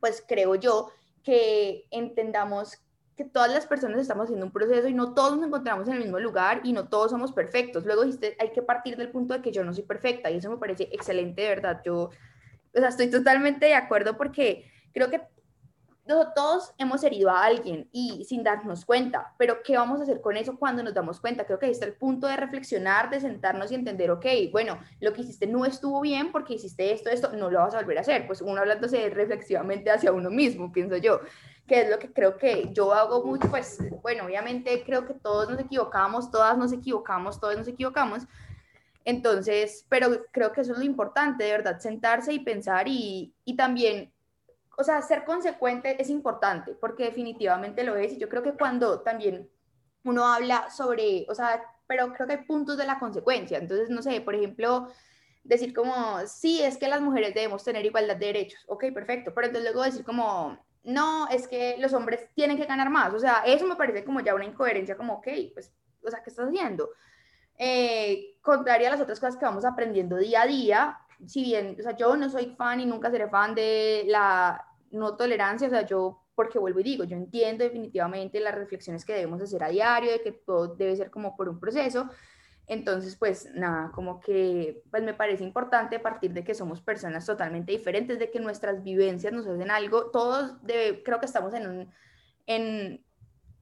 pues 0.00 0.22
creo 0.26 0.54
yo, 0.54 0.90
que 1.22 1.86
entendamos 1.90 2.78
que 3.16 3.24
todas 3.24 3.52
las 3.52 3.66
personas 3.66 4.00
estamos 4.00 4.24
haciendo 4.24 4.46
un 4.46 4.52
proceso 4.52 4.88
y 4.88 4.94
no 4.94 5.14
todos 5.14 5.36
nos 5.36 5.46
encontramos 5.46 5.86
en 5.88 5.94
el 5.94 6.00
mismo 6.00 6.18
lugar 6.18 6.60
y 6.64 6.72
no 6.72 6.88
todos 6.88 7.10
somos 7.10 7.32
perfectos. 7.32 7.84
Luego 7.84 8.02
dijiste, 8.04 8.36
hay 8.40 8.50
que 8.50 8.62
partir 8.62 8.96
del 8.96 9.10
punto 9.10 9.34
de 9.34 9.40
que 9.40 9.52
yo 9.52 9.64
no 9.64 9.72
soy 9.72 9.84
perfecta 9.84 10.30
y 10.30 10.38
eso 10.38 10.50
me 10.50 10.56
parece 10.56 10.88
excelente, 10.92 11.42
de 11.42 11.48
verdad. 11.48 11.80
Yo, 11.84 11.94
o 12.04 12.10
sea, 12.78 12.88
estoy 12.88 13.10
totalmente 13.10 13.66
de 13.66 13.74
acuerdo 13.74 14.16
porque 14.16 14.70
creo 14.92 15.10
que 15.10 15.20
todos 16.34 16.74
hemos 16.76 17.02
herido 17.02 17.30
a 17.30 17.44
alguien 17.44 17.88
y 17.90 18.24
sin 18.24 18.42
darnos 18.42 18.84
cuenta, 18.84 19.34
pero 19.38 19.62
¿qué 19.62 19.76
vamos 19.76 20.00
a 20.00 20.02
hacer 20.02 20.20
con 20.20 20.36
eso 20.36 20.58
cuando 20.58 20.82
nos 20.82 20.92
damos 20.92 21.18
cuenta? 21.18 21.46
Creo 21.46 21.58
que 21.58 21.66
ahí 21.66 21.72
está 21.72 21.86
el 21.86 21.94
punto 21.94 22.26
de 22.26 22.36
reflexionar, 22.36 23.08
de 23.08 23.20
sentarnos 23.20 23.72
y 23.72 23.74
entender, 23.74 24.10
ok, 24.10 24.26
bueno, 24.52 24.78
lo 25.00 25.12
que 25.12 25.22
hiciste 25.22 25.46
no 25.46 25.64
estuvo 25.64 26.00
bien 26.02 26.30
porque 26.30 26.54
hiciste 26.54 26.92
esto, 26.92 27.08
esto, 27.08 27.32
no 27.32 27.50
lo 27.50 27.60
vas 27.60 27.74
a 27.74 27.78
volver 27.78 27.98
a 27.98 28.00
hacer. 28.02 28.26
Pues 28.26 28.42
uno 28.42 28.60
hablándose 28.60 29.08
reflexivamente 29.08 29.90
hacia 29.90 30.12
uno 30.12 30.30
mismo, 30.30 30.72
pienso 30.72 30.96
yo 30.98 31.20
que 31.66 31.80
es 31.80 31.90
lo 31.90 31.98
que 31.98 32.12
creo 32.12 32.36
que 32.36 32.70
yo 32.72 32.92
hago 32.92 33.24
mucho, 33.24 33.48
pues 33.50 33.78
bueno, 34.02 34.24
obviamente 34.24 34.82
creo 34.84 35.06
que 35.06 35.14
todos 35.14 35.48
nos 35.48 35.58
equivocamos, 35.60 36.30
todas 36.30 36.58
nos 36.58 36.72
equivocamos, 36.72 37.40
todos 37.40 37.56
nos 37.56 37.68
equivocamos. 37.68 38.24
Entonces, 39.04 39.86
pero 39.88 40.24
creo 40.30 40.52
que 40.52 40.62
eso 40.62 40.72
es 40.72 40.78
lo 40.78 40.84
importante, 40.84 41.44
de 41.44 41.52
verdad, 41.52 41.78
sentarse 41.78 42.32
y 42.32 42.40
pensar 42.40 42.88
y, 42.88 43.34
y 43.44 43.56
también, 43.56 44.12
o 44.76 44.84
sea, 44.84 45.02
ser 45.02 45.24
consecuente 45.24 46.00
es 46.00 46.10
importante, 46.10 46.74
porque 46.74 47.04
definitivamente 47.04 47.84
lo 47.84 47.96
es. 47.96 48.12
Y 48.12 48.18
yo 48.18 48.28
creo 48.28 48.42
que 48.42 48.52
cuando 48.52 49.00
también 49.00 49.48
uno 50.04 50.26
habla 50.26 50.70
sobre, 50.70 51.26
o 51.28 51.34
sea, 51.34 51.62
pero 51.86 52.12
creo 52.12 52.26
que 52.26 52.34
hay 52.34 52.44
puntos 52.44 52.76
de 52.76 52.86
la 52.86 52.98
consecuencia. 52.98 53.58
Entonces, 53.58 53.90
no 53.90 54.02
sé, 54.02 54.20
por 54.20 54.34
ejemplo, 54.34 54.88
decir 55.42 55.74
como, 55.74 56.20
sí, 56.26 56.62
es 56.62 56.78
que 56.78 56.88
las 56.88 57.00
mujeres 57.00 57.34
debemos 57.34 57.64
tener 57.64 57.84
igualdad 57.84 58.16
de 58.16 58.26
derechos. 58.26 58.64
Ok, 58.68 58.86
perfecto. 58.92 59.32
Pero 59.34 59.48
entonces 59.48 59.72
luego 59.72 59.84
decir 59.84 60.04
como, 60.04 60.58
no, 60.84 61.28
es 61.28 61.48
que 61.48 61.76
los 61.78 61.92
hombres 61.92 62.28
tienen 62.34 62.56
que 62.56 62.66
ganar 62.66 62.90
más. 62.90 63.12
O 63.14 63.18
sea, 63.18 63.42
eso 63.46 63.66
me 63.66 63.76
parece 63.76 64.04
como 64.04 64.20
ya 64.20 64.34
una 64.34 64.44
incoherencia, 64.44 64.96
como, 64.96 65.14
ok, 65.14 65.28
pues, 65.54 65.72
o 66.02 66.10
sea, 66.10 66.22
¿qué 66.22 66.30
estás 66.30 66.48
haciendo? 66.48 66.90
Eh, 67.56 68.36
contraria 68.42 68.88
a 68.88 68.92
las 68.92 69.00
otras 69.00 69.18
cosas 69.18 69.36
que 69.36 69.44
vamos 69.44 69.64
aprendiendo 69.64 70.16
día 70.16 70.42
a 70.42 70.46
día, 70.46 70.98
si 71.26 71.42
bien, 71.42 71.76
o 71.78 71.82
sea, 71.82 71.96
yo 71.96 72.16
no 72.16 72.28
soy 72.28 72.54
fan 72.56 72.80
y 72.80 72.86
nunca 72.86 73.10
seré 73.10 73.28
fan 73.28 73.54
de 73.54 74.04
la 74.06 74.64
no 74.90 75.16
tolerancia, 75.16 75.68
o 75.68 75.70
sea, 75.70 75.86
yo, 75.86 76.24
porque 76.34 76.58
vuelvo 76.58 76.80
y 76.80 76.84
digo, 76.84 77.04
yo 77.04 77.16
entiendo 77.16 77.64
definitivamente 77.64 78.40
las 78.40 78.54
reflexiones 78.54 79.04
que 79.04 79.14
debemos 79.14 79.40
hacer 79.40 79.62
a 79.62 79.68
diario, 79.68 80.12
de 80.12 80.22
que 80.22 80.32
todo 80.32 80.74
debe 80.74 80.96
ser 80.96 81.10
como 81.10 81.36
por 81.36 81.48
un 81.48 81.58
proceso, 81.58 82.10
entonces, 82.66 83.16
pues 83.16 83.48
nada, 83.54 83.90
como 83.92 84.20
que 84.20 84.82
pues 84.90 85.02
me 85.02 85.12
parece 85.12 85.44
importante 85.44 85.98
partir 85.98 86.32
de 86.32 86.44
que 86.44 86.54
somos 86.54 86.80
personas 86.80 87.26
totalmente 87.26 87.72
diferentes, 87.72 88.18
de 88.18 88.30
que 88.30 88.40
nuestras 88.40 88.82
vivencias 88.82 89.32
nos 89.32 89.46
hacen 89.46 89.70
algo, 89.70 90.10
todos 90.10 90.56
creo 90.64 91.20
que 91.20 91.26
estamos 91.26 91.52
en 91.52 91.66
un, 91.66 91.92
en, 92.46 93.04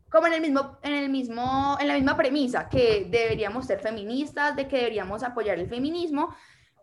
como 0.08 0.28
en 0.28 0.34
el 0.34 0.40
mismo, 0.40 0.78
en 0.82 0.92
el 0.92 1.08
mismo, 1.08 1.76
en 1.80 1.88
la 1.88 1.94
misma 1.94 2.16
premisa, 2.16 2.68
que 2.68 3.08
deberíamos 3.10 3.66
ser 3.66 3.80
feministas, 3.80 4.54
de 4.54 4.68
que 4.68 4.76
deberíamos 4.76 5.24
apoyar 5.24 5.58
el 5.58 5.68
feminismo, 5.68 6.34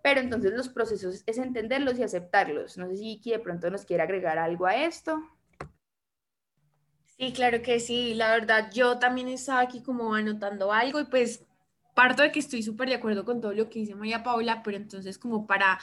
pero 0.03 0.19
entonces 0.19 0.53
los 0.53 0.67
procesos 0.67 1.23
es 1.25 1.37
entenderlos 1.37 1.99
y 1.99 2.03
aceptarlos. 2.03 2.77
No 2.77 2.87
sé 2.87 2.97
si 2.97 3.11
Iki 3.11 3.31
de 3.31 3.39
pronto 3.39 3.69
nos 3.69 3.85
quiere 3.85 4.03
agregar 4.03 4.37
algo 4.37 4.65
a 4.65 4.75
esto. 4.75 5.21
Sí, 7.05 7.33
claro 7.33 7.61
que 7.61 7.79
sí. 7.79 8.13
La 8.13 8.31
verdad, 8.31 8.71
yo 8.71 8.97
también 8.97 9.27
estaba 9.27 9.59
aquí 9.59 9.83
como 9.83 10.13
anotando 10.13 10.71
algo 10.71 11.01
y 11.01 11.05
pues 11.05 11.45
parto 11.99 12.23
de 12.23 12.31
que 12.31 12.39
estoy 12.39 12.63
súper 12.63 12.87
de 12.87 12.95
acuerdo 12.95 13.25
con 13.25 13.41
todo 13.41 13.51
lo 13.51 13.69
que 13.69 13.79
dice 13.79 13.93
María 13.93 14.23
Paula, 14.23 14.63
pero 14.63 14.77
entonces 14.77 15.17
como 15.17 15.45
para, 15.45 15.81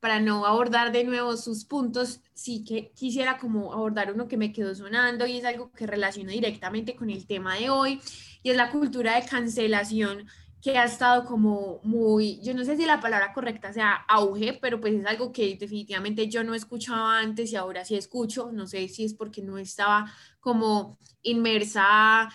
para 0.00 0.18
no 0.18 0.46
abordar 0.46 0.92
de 0.92 1.04
nuevo 1.04 1.36
sus 1.36 1.66
puntos, 1.66 2.22
sí 2.32 2.64
que 2.64 2.90
quisiera 2.92 3.36
como 3.36 3.74
abordar 3.74 4.10
uno 4.10 4.28
que 4.28 4.38
me 4.38 4.50
quedó 4.50 4.74
sonando 4.74 5.26
y 5.26 5.36
es 5.36 5.44
algo 5.44 5.70
que 5.72 5.86
relaciono 5.86 6.30
directamente 6.30 6.96
con 6.96 7.10
el 7.10 7.26
tema 7.26 7.56
de 7.56 7.68
hoy 7.68 8.00
y 8.42 8.48
es 8.48 8.56
la 8.56 8.70
cultura 8.70 9.20
de 9.20 9.28
cancelación 9.28 10.26
que 10.62 10.78
ha 10.78 10.84
estado 10.84 11.26
como 11.26 11.80
muy, 11.82 12.40
yo 12.40 12.54
no 12.54 12.64
sé 12.64 12.78
si 12.78 12.86
la 12.86 13.00
palabra 13.00 13.34
correcta 13.34 13.70
sea 13.70 13.92
auge, 14.08 14.58
pero 14.62 14.80
pues 14.80 14.94
es 14.94 15.04
algo 15.04 15.32
que 15.32 15.54
definitivamente 15.60 16.28
yo 16.28 16.44
no 16.44 16.54
escuchaba 16.54 17.18
antes 17.18 17.52
y 17.52 17.56
ahora 17.56 17.84
sí 17.84 17.94
escucho, 17.94 18.50
no 18.52 18.66
sé 18.66 18.88
si 18.88 19.04
es 19.04 19.12
porque 19.12 19.42
no 19.42 19.58
estaba 19.58 20.10
como 20.40 20.96
inmersa 21.20 22.30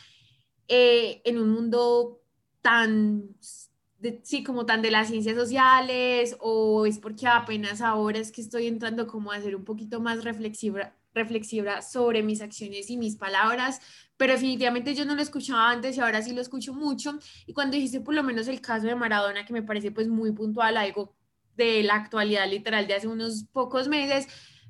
eh, 0.68 1.24
en 1.26 1.40
un 1.40 1.50
mundo 1.50 2.20
tan, 2.64 3.36
sí, 4.24 4.44
como 4.44 4.66
tan 4.66 4.82
de 4.82 4.90
las 4.90 5.10
ciencias 5.10 5.36
sociales 5.36 6.36
o 6.40 6.88
es 6.88 6.98
porque 6.98 7.28
apenas 7.28 7.82
ahora 7.82 8.18
es 8.18 8.32
que 8.32 8.42
estoy 8.42 8.68
entrando 8.68 9.06
como 9.06 9.32
a 9.32 9.42
ser 9.42 9.56
un 9.56 9.66
poquito 9.66 10.00
más 10.00 10.24
reflexiva, 10.24 10.94
reflexiva 11.14 11.82
sobre 11.82 12.24
mis 12.24 12.42
acciones 12.42 12.90
y 12.90 12.98
mis 12.98 13.18
palabras, 13.18 13.82
pero 14.18 14.34
definitivamente 14.34 14.96
yo 14.96 15.06
no 15.06 15.14
lo 15.14 15.22
escuchaba 15.22 15.70
antes 15.70 15.98
y 15.98 16.00
ahora 16.00 16.22
sí 16.22 16.34
lo 16.34 16.42
escucho 16.42 16.74
mucho. 16.74 17.20
Y 17.46 17.54
cuando 17.54 17.76
dijiste 17.76 18.00
por 18.00 18.16
lo 18.16 18.24
menos 18.24 18.48
el 18.48 18.62
caso 18.62 18.88
de 18.88 18.96
Maradona, 18.96 19.46
que 19.46 19.54
me 19.54 19.62
parece 19.62 19.92
pues 19.92 20.08
muy 20.08 20.32
puntual, 20.32 20.78
algo 20.78 21.16
de 21.58 21.84
la 21.84 21.96
actualidad 21.96 22.50
literal 22.50 22.88
de 22.88 22.96
hace 22.96 23.08
unos 23.08 23.44
pocos 23.52 23.90
meses, 23.90 24.28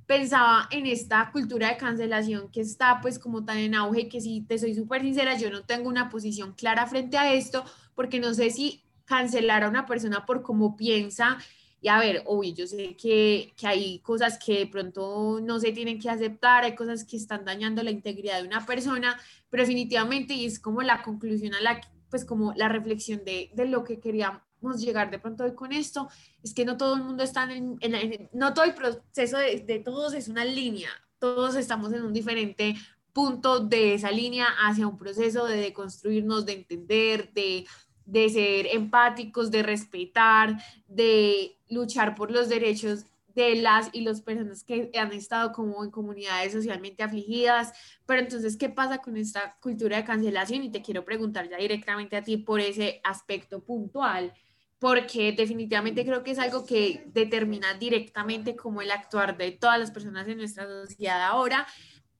pensaba 0.07 0.67
en 0.71 0.85
esta 0.85 1.29
cultura 1.31 1.69
de 1.69 1.77
cancelación 1.77 2.49
que 2.49 2.61
está 2.61 2.99
pues 3.01 3.19
como 3.19 3.45
tan 3.45 3.57
en 3.57 3.75
auge 3.75 4.09
que 4.09 4.19
si 4.19 4.41
te 4.41 4.57
soy 4.57 4.73
súper 4.75 5.01
sincera, 5.01 5.37
yo 5.37 5.49
no 5.49 5.63
tengo 5.63 5.87
una 5.87 6.09
posición 6.09 6.53
clara 6.53 6.87
frente 6.87 7.17
a 7.17 7.33
esto 7.33 7.63
porque 7.95 8.19
no 8.19 8.33
sé 8.33 8.49
si 8.49 8.83
cancelar 9.05 9.63
a 9.63 9.69
una 9.69 9.85
persona 9.85 10.25
por 10.25 10.41
cómo 10.41 10.75
piensa. 10.75 11.37
Y 11.81 11.89
a 11.89 11.99
ver, 11.99 12.23
obvio, 12.25 12.53
yo 12.53 12.65
sé 12.65 12.95
que, 12.95 13.53
que, 13.57 13.67
hay 13.67 13.99
cosas 13.99 14.39
que 14.43 14.59
de 14.59 14.67
pronto 14.67 15.41
no 15.41 15.59
se 15.59 15.73
tienen 15.73 15.99
que 15.99 16.09
aceptar, 16.09 16.63
hay 16.63 16.75
cosas 16.75 17.03
que 17.03 17.17
están 17.17 17.43
dañando 17.43 17.83
la 17.83 17.91
integridad 17.91 18.41
de 18.41 18.47
una 18.47 18.65
persona, 18.65 19.19
pero 19.49 19.63
definitivamente, 19.63 20.33
y 20.33 20.45
es 20.45 20.59
como 20.59 20.81
la 20.81 21.03
conclusión 21.03 21.53
a 21.53 21.61
la, 21.61 21.81
pues 22.09 22.23
como 22.23 22.53
la 22.53 22.69
reflexión 22.69 23.25
de, 23.25 23.51
de 23.53 23.65
lo 23.65 23.83
que 23.83 23.99
queríamos 23.99 24.41
llegar 24.77 25.11
de 25.11 25.19
pronto 25.19 25.43
hoy 25.43 25.55
con 25.55 25.73
esto, 25.73 26.07
es 26.41 26.53
que 26.53 26.63
no 26.63 26.77
todo 26.77 26.95
el 26.95 27.03
mundo 27.03 27.21
está 27.21 27.51
en, 27.51 27.77
en, 27.81 28.29
no 28.31 28.53
todo 28.53 28.63
el 28.63 28.75
proceso 28.75 29.37
de, 29.37 29.59
de 29.59 29.79
todos 29.79 30.13
es 30.13 30.29
una 30.29 30.45
línea, 30.45 30.89
todos 31.19 31.55
estamos 31.55 31.91
en 31.91 32.03
un 32.03 32.13
diferente 32.13 32.75
punto 33.13 33.59
de 33.59 33.93
esa 33.93 34.11
línea 34.11 34.47
hacia 34.65 34.87
un 34.87 34.97
proceso 34.97 35.45
de 35.45 35.57
deconstruirnos, 35.57 36.45
de 36.45 36.53
entender, 36.53 37.31
de, 37.33 37.65
de 38.05 38.29
ser 38.29 38.67
empáticos, 38.67 39.51
de 39.51 39.63
respetar, 39.63 40.57
de 40.87 41.57
luchar 41.69 42.15
por 42.15 42.31
los 42.31 42.49
derechos 42.49 43.05
de 43.35 43.55
las 43.55 43.89
y 43.93 44.01
las 44.01 44.21
personas 44.21 44.63
que 44.63 44.91
han 44.95 45.11
estado 45.11 45.51
como 45.51 45.83
en 45.83 45.91
comunidades 45.91 46.53
socialmente 46.53 47.03
afligidas. 47.03 47.73
Pero 48.05 48.21
entonces, 48.21 48.57
¿qué 48.57 48.69
pasa 48.69 48.99
con 48.99 49.17
esta 49.17 49.57
cultura 49.59 49.97
de 49.97 50.05
cancelación? 50.05 50.63
Y 50.63 50.71
te 50.71 50.81
quiero 50.81 51.03
preguntar 51.03 51.49
ya 51.49 51.57
directamente 51.57 52.15
a 52.15 52.23
ti 52.23 52.37
por 52.37 52.59
ese 52.59 53.01
aspecto 53.03 53.63
puntual, 53.63 54.33
porque 54.79 55.31
definitivamente 55.31 56.05
creo 56.05 56.23
que 56.23 56.31
es 56.31 56.39
algo 56.39 56.65
que 56.65 57.05
determina 57.07 57.73
directamente 57.75 58.55
como 58.55 58.81
el 58.81 58.91
actuar 58.91 59.37
de 59.37 59.51
todas 59.51 59.79
las 59.79 59.91
personas 59.91 60.27
en 60.27 60.37
nuestra 60.37 60.65
sociedad 60.67 61.23
ahora. 61.23 61.65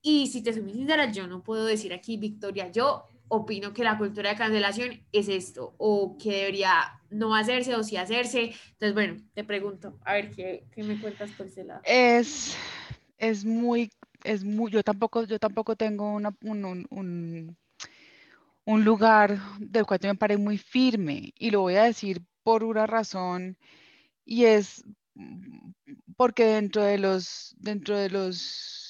Y 0.06 0.26
si 0.26 0.42
te 0.42 0.52
soy 0.52 0.60
muy 0.60 0.74
sincera, 0.74 1.10
yo 1.10 1.26
no 1.26 1.42
puedo 1.42 1.64
decir 1.64 1.94
aquí, 1.94 2.18
Victoria, 2.18 2.70
yo 2.70 3.06
opino 3.28 3.72
que 3.72 3.82
la 3.82 3.96
cultura 3.96 4.28
de 4.28 4.36
cancelación 4.36 5.02
es 5.12 5.28
esto, 5.28 5.74
o 5.78 6.18
que 6.18 6.30
debería 6.30 7.00
no 7.08 7.34
hacerse 7.34 7.74
o 7.74 7.82
sí 7.82 7.96
hacerse. 7.96 8.52
Entonces, 8.72 8.92
bueno, 8.92 9.16
te 9.32 9.44
pregunto, 9.44 9.98
a 10.04 10.12
ver 10.12 10.30
qué, 10.30 10.66
qué 10.72 10.82
me 10.82 11.00
cuentas 11.00 11.30
por 11.30 11.46
ese 11.46 11.64
lado. 11.64 11.80
Es, 11.84 12.54
es 13.16 13.46
muy, 13.46 13.90
es 14.24 14.44
muy, 14.44 14.70
yo 14.70 14.82
tampoco, 14.82 15.24
yo 15.24 15.38
tampoco 15.38 15.74
tengo 15.74 16.12
una, 16.12 16.36
un, 16.42 16.86
un, 16.90 17.56
un, 18.66 18.84
lugar 18.84 19.38
del 19.58 19.86
cual 19.86 20.00
me 20.02 20.14
paré 20.16 20.36
muy 20.36 20.58
firme, 20.58 21.32
y 21.38 21.50
lo 21.50 21.62
voy 21.62 21.76
a 21.76 21.84
decir 21.84 22.20
por 22.42 22.62
una 22.62 22.86
razón, 22.86 23.56
y 24.26 24.44
es 24.44 24.84
porque 26.18 26.44
dentro 26.44 26.82
de 26.82 26.98
los, 26.98 27.54
dentro 27.58 27.96
de 27.96 28.10
los, 28.10 28.83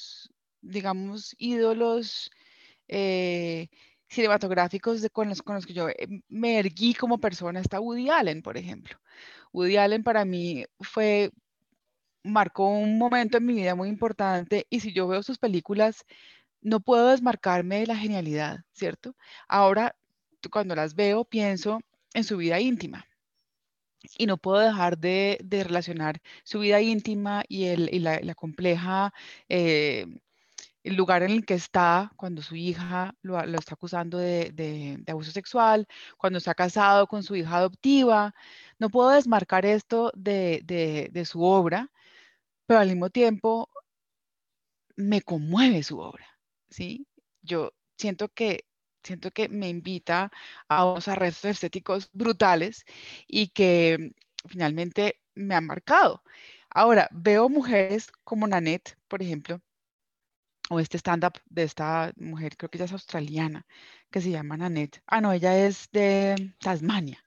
digamos, 0.64 1.34
ídolos 1.38 2.30
eh, 2.88 3.68
cinematográficos 4.08 5.02
de, 5.02 5.10
con, 5.10 5.28
los, 5.28 5.42
con 5.42 5.56
los 5.56 5.66
que 5.66 5.74
yo 5.74 5.88
eh, 5.88 6.08
me 6.28 6.58
erguí 6.58 6.94
como 6.94 7.18
persona 7.18 7.60
está 7.60 7.80
Woody 7.80 8.10
Allen, 8.10 8.42
por 8.42 8.56
ejemplo. 8.56 8.98
Woody 9.52 9.76
Allen 9.76 10.02
para 10.02 10.24
mí 10.24 10.64
fue, 10.80 11.30
marcó 12.22 12.68
un 12.68 12.98
momento 12.98 13.38
en 13.38 13.46
mi 13.46 13.54
vida 13.54 13.74
muy 13.74 13.88
importante 13.88 14.66
y 14.70 14.80
si 14.80 14.92
yo 14.92 15.08
veo 15.08 15.22
sus 15.22 15.38
películas, 15.38 16.04
no 16.62 16.80
puedo 16.80 17.08
desmarcarme 17.08 17.80
de 17.80 17.86
la 17.86 17.96
genialidad, 17.96 18.60
¿cierto? 18.72 19.16
Ahora, 19.48 19.96
cuando 20.50 20.74
las 20.74 20.94
veo, 20.94 21.24
pienso 21.24 21.80
en 22.14 22.24
su 22.24 22.36
vida 22.38 22.60
íntima 22.60 23.06
y 24.18 24.26
no 24.26 24.36
puedo 24.36 24.58
dejar 24.60 24.98
de, 24.98 25.38
de 25.42 25.64
relacionar 25.64 26.20
su 26.44 26.60
vida 26.60 26.80
íntima 26.80 27.44
y, 27.48 27.66
el, 27.66 27.88
y 27.92 28.00
la, 28.00 28.20
la, 28.20 28.34
compleja 28.34 29.12
eh, 29.48 30.06
el 30.84 30.96
lugar 30.96 31.22
en 31.22 31.30
el 31.32 31.46
que 31.46 31.54
está 31.54 32.12
cuando 32.16 32.42
su 32.42 32.56
hija 32.56 33.16
lo, 33.22 33.40
está 33.58 33.74
acusando 33.74 34.18
de, 34.18 35.02
abuso 35.08 35.32
sexual, 35.32 35.88
cuando 36.18 36.38
está 36.38 36.54
casado 36.54 37.06
con 37.08 37.22
su 37.22 37.34
hija 37.36 37.56
adoptiva. 37.56 38.34
No 38.78 38.90
puedo 38.90 39.10
desmarcar 39.10 39.66
esto 39.66 40.12
de, 40.14 41.24
su 41.26 41.42
obra, 41.42 41.90
pero 42.66 42.80
al 42.80 42.88
mismo 42.88 43.10
tiempo 43.10 43.70
me 44.96 45.22
conmueve 45.22 45.82
su 45.82 45.98
obra, 45.98 46.26
¿sí? 46.70 47.06
Yo 47.42 47.72
siento 47.98 48.28
que, 48.28 48.66
siento 49.02 49.30
que 49.30 49.48
me 49.48 49.68
invita 49.68 50.30
a 50.68 50.84
unos 50.86 51.08
arrestos 51.08 51.50
estéticos 51.52 52.10
brutales 52.12 52.84
y 53.26 53.48
que 53.48 54.12
finalmente 54.46 55.20
me 55.34 55.54
han 55.54 55.66
marcado. 55.66 56.22
Ahora, 56.70 57.08
veo 57.12 57.48
mujeres 57.48 58.08
como 58.24 58.46
Nanette, 58.46 58.96
por 59.08 59.22
ejemplo, 59.22 59.60
o 60.70 60.80
este 60.80 60.98
stand-up 60.98 61.34
de 61.46 61.64
esta 61.64 62.12
mujer, 62.16 62.56
creo 62.56 62.70
que 62.70 62.78
ella 62.78 62.86
es 62.86 62.92
australiana, 62.92 63.66
que 64.10 64.20
se 64.20 64.30
llama 64.30 64.56
Nanette. 64.56 65.02
Ah, 65.06 65.20
no, 65.20 65.32
ella 65.32 65.66
es 65.66 65.88
de 65.92 66.54
Tasmania, 66.58 67.18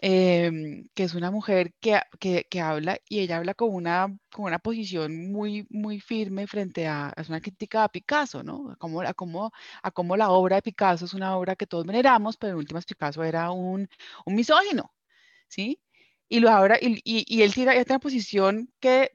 em, 0.00 0.88
que 0.94 1.04
es 1.04 1.14
una 1.14 1.30
mujer 1.30 1.74
que, 1.80 2.00
que, 2.20 2.60
habla 2.60 2.98
y 3.08 3.20
ella 3.20 3.38
habla 3.38 3.54
con 3.54 3.74
una, 3.74 4.08
con 4.32 4.46
una 4.46 4.58
posición 4.58 5.32
muy, 5.32 5.66
muy 5.70 6.00
firme 6.00 6.46
frente 6.46 6.86
a, 6.86 7.12
es 7.16 7.28
una 7.28 7.40
crítica 7.40 7.84
a 7.84 7.88
Picasso, 7.88 8.42
¿no? 8.42 8.72
A 8.72 8.76
cómo, 8.76 9.00
a, 9.02 9.14
cómo, 9.14 9.52
a 9.82 9.90
cómo 9.90 10.16
la 10.16 10.30
obra 10.30 10.56
de 10.56 10.62
Picasso 10.62 11.04
es 11.06 11.14
una 11.14 11.36
obra 11.36 11.56
que 11.56 11.66
todos 11.66 11.86
veneramos, 11.86 12.36
pero 12.36 12.52
en 12.54 12.58
últimas 12.58 12.86
Picasso 12.86 13.24
era 13.24 13.50
un, 13.50 13.88
un 14.26 14.34
misógino, 14.34 14.92
¿sí? 15.48 15.80
Y, 16.28 16.40
lo 16.40 16.50
ahora, 16.50 16.76
y, 16.80 17.00
y, 17.04 17.24
y 17.28 17.42
él 17.42 17.54
tiene, 17.54 17.78
esta 17.78 17.98
posición 17.98 18.68
que 18.80 19.10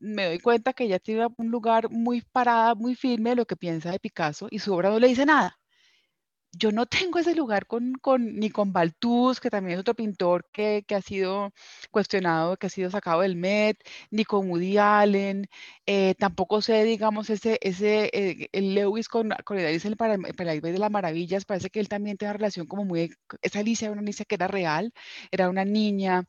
me 0.00 0.26
doy 0.26 0.38
cuenta 0.40 0.72
que 0.72 0.84
ella 0.84 0.98
tiene 0.98 1.26
un 1.36 1.50
lugar 1.50 1.90
muy 1.90 2.22
parada, 2.22 2.74
muy 2.74 2.94
firme 2.94 3.30
de 3.30 3.36
lo 3.36 3.46
que 3.46 3.56
piensa 3.56 3.90
de 3.90 4.00
Picasso 4.00 4.48
y 4.50 4.58
su 4.60 4.72
obra 4.74 4.90
no 4.90 4.98
le 4.98 5.08
dice 5.08 5.26
nada. 5.26 5.58
Yo 6.56 6.72
no 6.72 6.86
tengo 6.86 7.18
ese 7.18 7.34
lugar 7.34 7.66
con, 7.66 7.94
con, 7.94 8.36
ni 8.36 8.50
con 8.50 8.72
Baltús, 8.72 9.40
que 9.40 9.50
también 9.50 9.74
es 9.74 9.80
otro 9.80 9.94
pintor 9.94 10.46
que, 10.52 10.84
que, 10.86 10.94
ha 10.94 11.02
sido 11.02 11.52
cuestionado, 11.90 12.56
que 12.56 12.66
ha 12.66 12.70
sido 12.70 12.90
sacado 12.90 13.22
del 13.22 13.36
Met, 13.36 13.78
ni 14.10 14.24
con 14.24 14.50
Woody 14.50 14.78
Allen, 14.78 15.46
eh, 15.86 16.14
tampoco 16.18 16.62
sé, 16.62 16.84
digamos, 16.84 17.30
ese, 17.30 17.58
ese 17.62 18.10
eh, 18.12 18.48
el 18.52 18.74
Lewis 18.74 19.08
con, 19.08 19.30
con 19.44 19.58
el 19.58 19.96
para 19.96 20.16
de 20.16 20.78
las 20.78 20.90
Maravillas, 20.90 21.44
parece 21.44 21.70
que 21.70 21.80
él 21.80 21.88
también 21.88 22.16
tiene 22.16 22.30
una 22.30 22.38
relación 22.38 22.66
como 22.66 22.84
muy, 22.84 23.14
esa 23.42 23.60
Alicia 23.60 23.86
era 23.86 23.92
una 23.92 24.02
Alicia 24.02 24.24
que 24.24 24.34
era 24.36 24.48
real, 24.48 24.92
era 25.30 25.48
una 25.48 25.64
niña, 25.64 26.24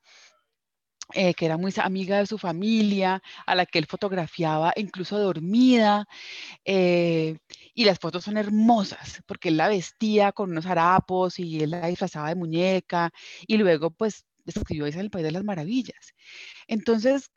eh, 1.14 1.34
que 1.34 1.46
era 1.46 1.58
muy 1.58 1.74
amiga 1.78 2.20
de 2.20 2.26
su 2.28 2.38
familia, 2.38 3.22
a 3.46 3.56
la 3.56 3.66
que 3.66 3.80
él 3.80 3.86
fotografiaba 3.88 4.74
incluso 4.76 5.18
dormida. 5.20 6.06
Eh, 6.66 7.38
y 7.74 7.86
las 7.86 8.00
fotos 8.00 8.24
son 8.26 8.38
hermosas, 8.38 9.22
porque 9.28 9.50
él 9.50 9.58
la 9.58 9.70
vestía 9.70 10.32
con 10.32 10.52
unos 10.52 10.66
harapos 10.66 11.40
y 11.40 11.62
él 11.64 11.72
la 11.72 11.88
disfrazaba 11.88 12.30
de 12.30 12.36
muñeca, 12.36 13.12
y 13.48 13.58
luego 13.58 13.92
pues 13.92 14.26
escribió 14.46 14.88
en 14.88 15.00
el 15.00 15.10
País 15.10 15.26
de 15.26 15.32
las 15.32 15.44
Maravillas. 15.44 16.14
Entonces, 16.68 17.32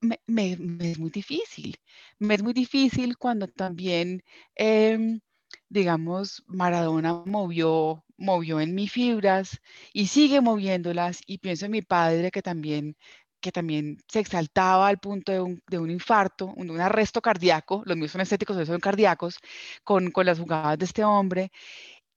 me, 0.00 0.52
es 0.80 0.98
muy 0.98 1.10
difícil. 1.10 1.76
Me 2.18 2.34
es 2.34 2.42
muy 2.42 2.52
difícil 2.52 3.16
cuando 3.18 3.48
también, 3.48 4.22
em, 4.54 5.20
digamos, 5.68 6.44
Maradona 6.46 7.22
movió 7.26 8.04
movió 8.18 8.60
en 8.60 8.74
mis 8.74 8.92
fibras 8.92 9.60
y 9.92 10.08
sigue 10.08 10.40
moviéndolas 10.40 11.20
y 11.26 11.38
pienso 11.38 11.66
en 11.66 11.72
mi 11.72 11.82
padre 11.82 12.30
que 12.30 12.42
también 12.42 12.96
que 13.40 13.52
también 13.52 13.98
se 14.08 14.18
exaltaba 14.20 14.88
al 14.88 14.98
punto 14.98 15.30
de 15.30 15.40
un, 15.40 15.62
de 15.68 15.78
un 15.78 15.90
infarto, 15.92 16.46
un, 16.56 16.70
un, 16.70 16.80
arresto 16.80 17.22
cardíaco, 17.22 17.82
los 17.86 17.96
míos 17.96 18.10
son 18.10 18.20
estéticos, 18.20 18.56
los 18.56 18.66
son 18.66 18.80
cardíacos, 18.80 19.38
con, 19.84 20.10
con 20.10 20.26
las 20.26 20.40
jugadas 20.40 20.76
de 20.76 20.84
este 20.86 21.04
hombre, 21.04 21.52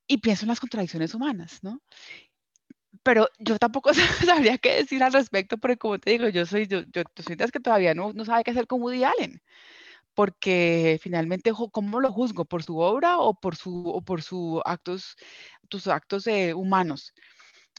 y 0.08 0.18
pienso 0.18 0.46
en 0.46 0.50
las 0.50 0.60
contradicciones 0.60 1.14
humanas, 1.14 1.60
¿no? 1.64 1.80
Pero 3.04 3.28
yo 3.40 3.58
tampoco 3.60 3.92
sabría 4.26 4.58
qué 4.58 4.78
decir 4.78 5.04
al 5.04 5.14
respecto, 5.14 5.58
porque 5.60 5.78
como 5.78 6.00
te 6.00 6.12
digo, 6.12 6.28
yo 6.30 6.46
soy, 6.48 6.68
yo, 6.68 6.82
yo, 6.92 7.04
las 7.38 7.52
que 7.52 7.60
todavía 7.60 7.94
no, 7.94 8.14
no 8.14 8.26
sabe 8.26 8.44
qué 8.44 8.52
hacer 8.52 8.68
con 8.68 8.82
Woody 8.82 9.04
Allen 9.04 9.42
porque 10.14 11.00
finalmente, 11.02 11.52
¿cómo 11.72 12.00
lo 12.00 12.12
juzgo? 12.12 12.46
¿Por 12.46 12.64
su 12.64 12.78
obra 12.80 13.20
o 13.20 13.34
por 13.34 13.56
su, 13.56 13.88
o 13.88 14.02
por 14.02 14.22
su 14.22 14.62
actos, 14.66 15.16
tus 15.70 15.88
actos 15.88 16.28
eh, 16.28 16.54
humanos, 16.54 17.14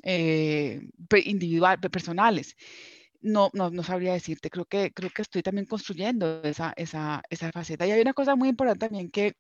eh, 0.04 0.80
individual, 1.24 1.78
personales? 1.80 2.56
No, 3.20 3.50
no, 3.54 3.70
no 3.70 3.82
sabría 3.84 4.14
decirte, 4.14 4.50
creo 4.50 4.66
que, 4.66 4.92
creo 4.92 5.10
que 5.10 5.22
estoy 5.22 5.42
también 5.42 5.66
construyendo 5.66 6.42
esa, 6.44 6.72
esa, 6.76 7.22
esa 7.30 7.52
faceta. 7.52 7.86
Y 7.86 7.92
hay 7.92 8.00
una 8.00 8.14
cosa 8.14 8.36
muy 8.36 8.48
importante 8.48 8.86
también 8.86 9.10
que 9.10 9.34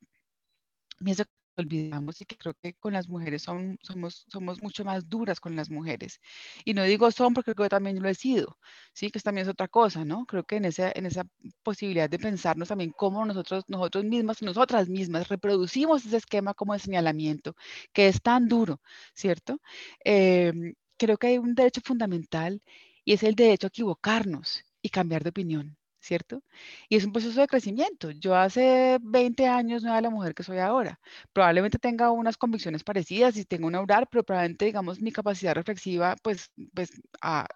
pienso 1.04 1.24
olvidamos 1.56 2.20
y 2.20 2.24
que 2.24 2.36
creo 2.36 2.54
que 2.54 2.74
con 2.74 2.92
las 2.92 3.08
mujeres 3.08 3.42
son, 3.42 3.78
somos, 3.82 4.24
somos 4.28 4.62
mucho 4.62 4.84
más 4.84 5.08
duras 5.08 5.40
con 5.40 5.56
las 5.56 5.70
mujeres. 5.70 6.20
Y 6.64 6.74
no 6.74 6.82
digo 6.84 7.10
son 7.10 7.34
porque 7.34 7.54
creo 7.54 7.66
que 7.66 7.70
también 7.70 8.02
lo 8.02 8.08
he 8.08 8.14
sido, 8.14 8.58
¿sí? 8.92 9.10
Que 9.10 9.20
también 9.20 9.46
es 9.46 9.50
otra 9.50 9.68
cosa, 9.68 10.04
¿no? 10.04 10.26
Creo 10.26 10.44
que 10.44 10.56
en 10.56 10.64
esa, 10.66 10.90
en 10.94 11.06
esa 11.06 11.24
posibilidad 11.62 12.08
de 12.10 12.18
pensarnos 12.18 12.68
también 12.68 12.92
cómo 12.96 13.24
nosotros, 13.24 13.64
nosotros 13.68 14.04
mismas, 14.04 14.42
nosotras 14.42 14.88
mismas 14.88 15.28
reproducimos 15.28 16.04
ese 16.06 16.16
esquema 16.18 16.54
como 16.54 16.72
de 16.74 16.80
señalamiento, 16.80 17.54
que 17.92 18.08
es 18.08 18.20
tan 18.22 18.48
duro, 18.48 18.80
¿cierto? 19.14 19.60
Em, 20.04 20.74
creo 20.98 21.16
que 21.18 21.28
hay 21.28 21.38
un 21.38 21.54
derecho 21.54 21.80
fundamental 21.84 22.62
y 23.04 23.12
es 23.14 23.22
el 23.22 23.34
derecho 23.34 23.66
a 23.66 23.68
equivocarnos 23.68 24.64
y 24.82 24.88
cambiar 24.90 25.22
de 25.24 25.30
opinión. 25.30 25.76
¿Cierto? 26.02 26.42
Y 26.88 26.96
es 26.96 27.04
un 27.04 27.12
proceso 27.12 27.40
de 27.40 27.46
crecimiento. 27.46 28.10
Yo 28.10 28.34
hace 28.36 28.98
20 29.02 29.46
años 29.46 29.82
no 29.82 29.90
era 29.90 30.00
la 30.00 30.10
mujer 30.10 30.34
que 30.34 30.42
soy 30.42 30.58
ahora. 30.58 31.00
Probablemente 31.32 31.78
tenga 31.78 32.10
unas 32.10 32.36
convicciones 32.36 32.84
parecidas 32.84 33.36
y 33.36 33.44
tengo 33.44 33.66
una 33.68 33.80
orar, 33.80 34.08
pero 34.10 34.24
probablemente, 34.24 34.64
digamos, 34.66 35.00
mi 35.00 35.12
capacidad 35.12 35.54
reflexiva, 35.54 36.16
pues, 36.22 36.50
pues 36.74 36.90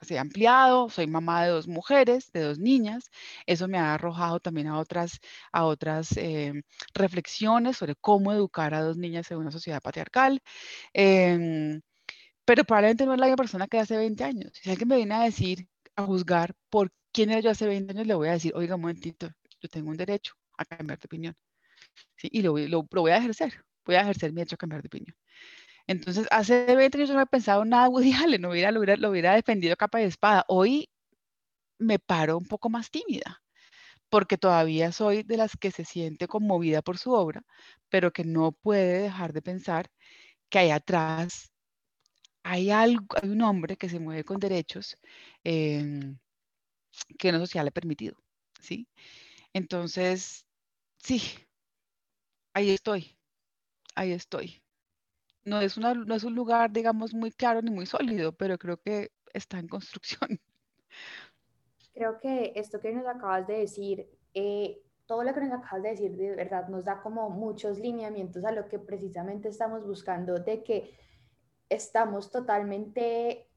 se 0.03 0.19
ha 0.19 0.21
ampliado. 0.21 0.89
Soy 0.91 1.07
mamá 1.07 1.45
de 1.45 1.51
dos 1.51 1.69
mujeres, 1.69 2.31
de 2.33 2.43
dos 2.43 2.59
niñas. 2.59 3.11
Eso 3.47 3.69
me 3.69 3.79
ha 3.79 3.95
arrojado 3.95 4.41
también 4.41 4.69
a 4.69 4.79
otras, 4.79 5.19
a 5.53 5.65
otras 5.65 6.17
eh, 6.17 6.53
reflexiones 6.95 7.77
sobre 7.77 7.97
cómo 7.97 8.33
educar 8.33 8.75
a 8.75 8.83
dos 8.83 8.97
niñas 8.97 9.31
en 9.31 9.39
una 9.39 9.51
sociedad 9.51 9.81
patriarcal. 9.83 10.41
Em, 10.93 11.81
pero 12.45 12.65
probablemente 12.65 13.07
no 13.07 13.15
es 13.15 13.21
la 13.21 13.27
misma 13.27 13.37
persona 13.37 13.69
que 13.69 13.79
hace 13.81 13.97
20 13.97 14.25
años. 14.25 14.53
Si 14.63 14.71
alguien 14.71 14.89
me 14.89 14.97
viene 14.97 15.15
a 15.15 15.23
decir, 15.25 15.69
a 15.97 16.05
juzgar 16.05 16.55
por 16.71 16.93
quién 17.17 17.31
era 17.31 17.41
yo 17.41 17.51
hace 17.51 17.67
20 17.67 17.93
años, 17.93 18.07
le 18.07 18.15
voy 18.15 18.29
a 18.29 18.33
decir, 18.33 18.53
oiga, 18.55 18.75
un 18.75 18.83
momentito, 18.83 19.31
yo 19.61 19.69
tengo 19.71 19.91
un 19.91 19.97
derecho 19.97 20.35
a 20.59 20.67
cambiar 20.67 20.99
de 20.99 21.07
opinión. 21.07 21.37
¿Sí? 22.17 22.29
Y 22.31 22.43
lo, 22.43 22.53
voy 22.53 23.11
a 23.11 23.17
ejercer, 23.17 23.65
voy 23.87 23.97
a 23.97 24.03
ejercer 24.03 24.33
mi 24.33 24.41
derecho 24.41 24.57
a 24.57 24.59
cambiar 24.59 24.83
de 24.83 24.89
opinión. 24.89 25.17
Entonces, 25.87 26.27
hace 26.31 26.77
20 26.77 26.99
años 26.99 27.09
yo 27.09 27.15
no 27.15 27.21
había 27.21 27.31
pensado 27.31 27.65
nada 27.65 27.89
Woody 27.89 28.13
no 28.39 28.51
hubiera, 28.51 28.71
lo, 28.71 28.81
hubiera, 28.81 28.97
lo 28.97 29.11
hubiera 29.11 29.35
defendido 29.35 29.77
capa 29.77 30.03
y 30.03 30.05
espada. 30.05 30.45
Hoy 30.49 30.91
me 31.79 31.99
paro 31.99 32.37
un 32.39 32.47
poco 32.47 32.69
más 32.71 32.91
tímida, 32.91 33.43
porque 34.11 34.39
todavía 34.39 34.93
soy 34.93 35.23
de 35.23 35.39
las 35.39 35.57
que 35.57 35.71
se 35.71 35.85
siente 35.85 36.29
conmovida 36.29 36.83
por 36.83 36.99
su 36.99 37.13
obra, 37.13 37.43
pero 37.89 38.13
que 38.13 38.25
no 38.25 38.53
puede 38.53 39.03
dejar 39.03 39.33
de 39.33 39.43
pensar 39.43 39.89
que 40.51 40.59
hay 40.61 40.71
atrás 40.71 41.53
hay, 42.45 42.71
algo, 42.71 43.07
hay 43.21 43.31
un 43.31 43.43
hombre 43.43 43.77
que 43.77 43.89
se 43.89 43.99
mueve 43.99 44.25
con 44.25 44.39
derechos, 44.39 44.97
eh, 45.45 46.15
que 47.19 47.33
no 47.33 47.39
social 47.39 47.65
le 47.65 47.73
permitido, 47.73 48.17
¿sí? 48.61 48.89
Entonces, 49.53 50.47
sí, 50.99 51.23
ahí 52.55 52.71
estoy, 52.71 53.19
ahí 53.95 54.13
estoy. 54.13 54.63
No 55.45 55.61
es, 55.61 55.79
no 55.79 56.15
es 56.15 56.25
un 56.25 56.35
lugar, 56.35 56.73
digamos, 56.73 57.15
muy 57.15 57.31
claro 57.31 57.63
ni 57.63 57.71
muy 57.71 57.87
sólido, 57.87 58.33
pero 58.33 58.59
creo 58.59 58.79
que 58.79 59.13
está 59.33 59.59
en 59.59 59.69
construcción. 59.69 60.29
Creo 61.95 62.21
que 62.21 62.53
esto 62.57 62.79
que 62.79 62.93
nos 62.93 63.07
acabas 63.07 63.47
de 63.47 63.61
decir, 63.61 64.07
eh, 64.35 64.83
todo 65.07 65.23
lo 65.23 65.33
que 65.33 65.41
nos 65.41 65.53
acabas 65.53 65.83
de 65.83 65.89
decir, 65.91 66.15
de 66.15 66.37
verdad, 66.37 66.69
nos 66.69 66.85
da 66.85 67.01
como 67.01 67.31
muchos 67.31 67.79
lineamientos 67.79 68.45
a 68.45 68.53
lo 68.53 68.69
que 68.69 68.79
precisamente 68.79 69.49
estamos 69.49 69.87
buscando, 69.87 70.35
de 70.35 70.63
que 70.63 70.95
estamos 71.71 72.31
totalmente 72.31 73.49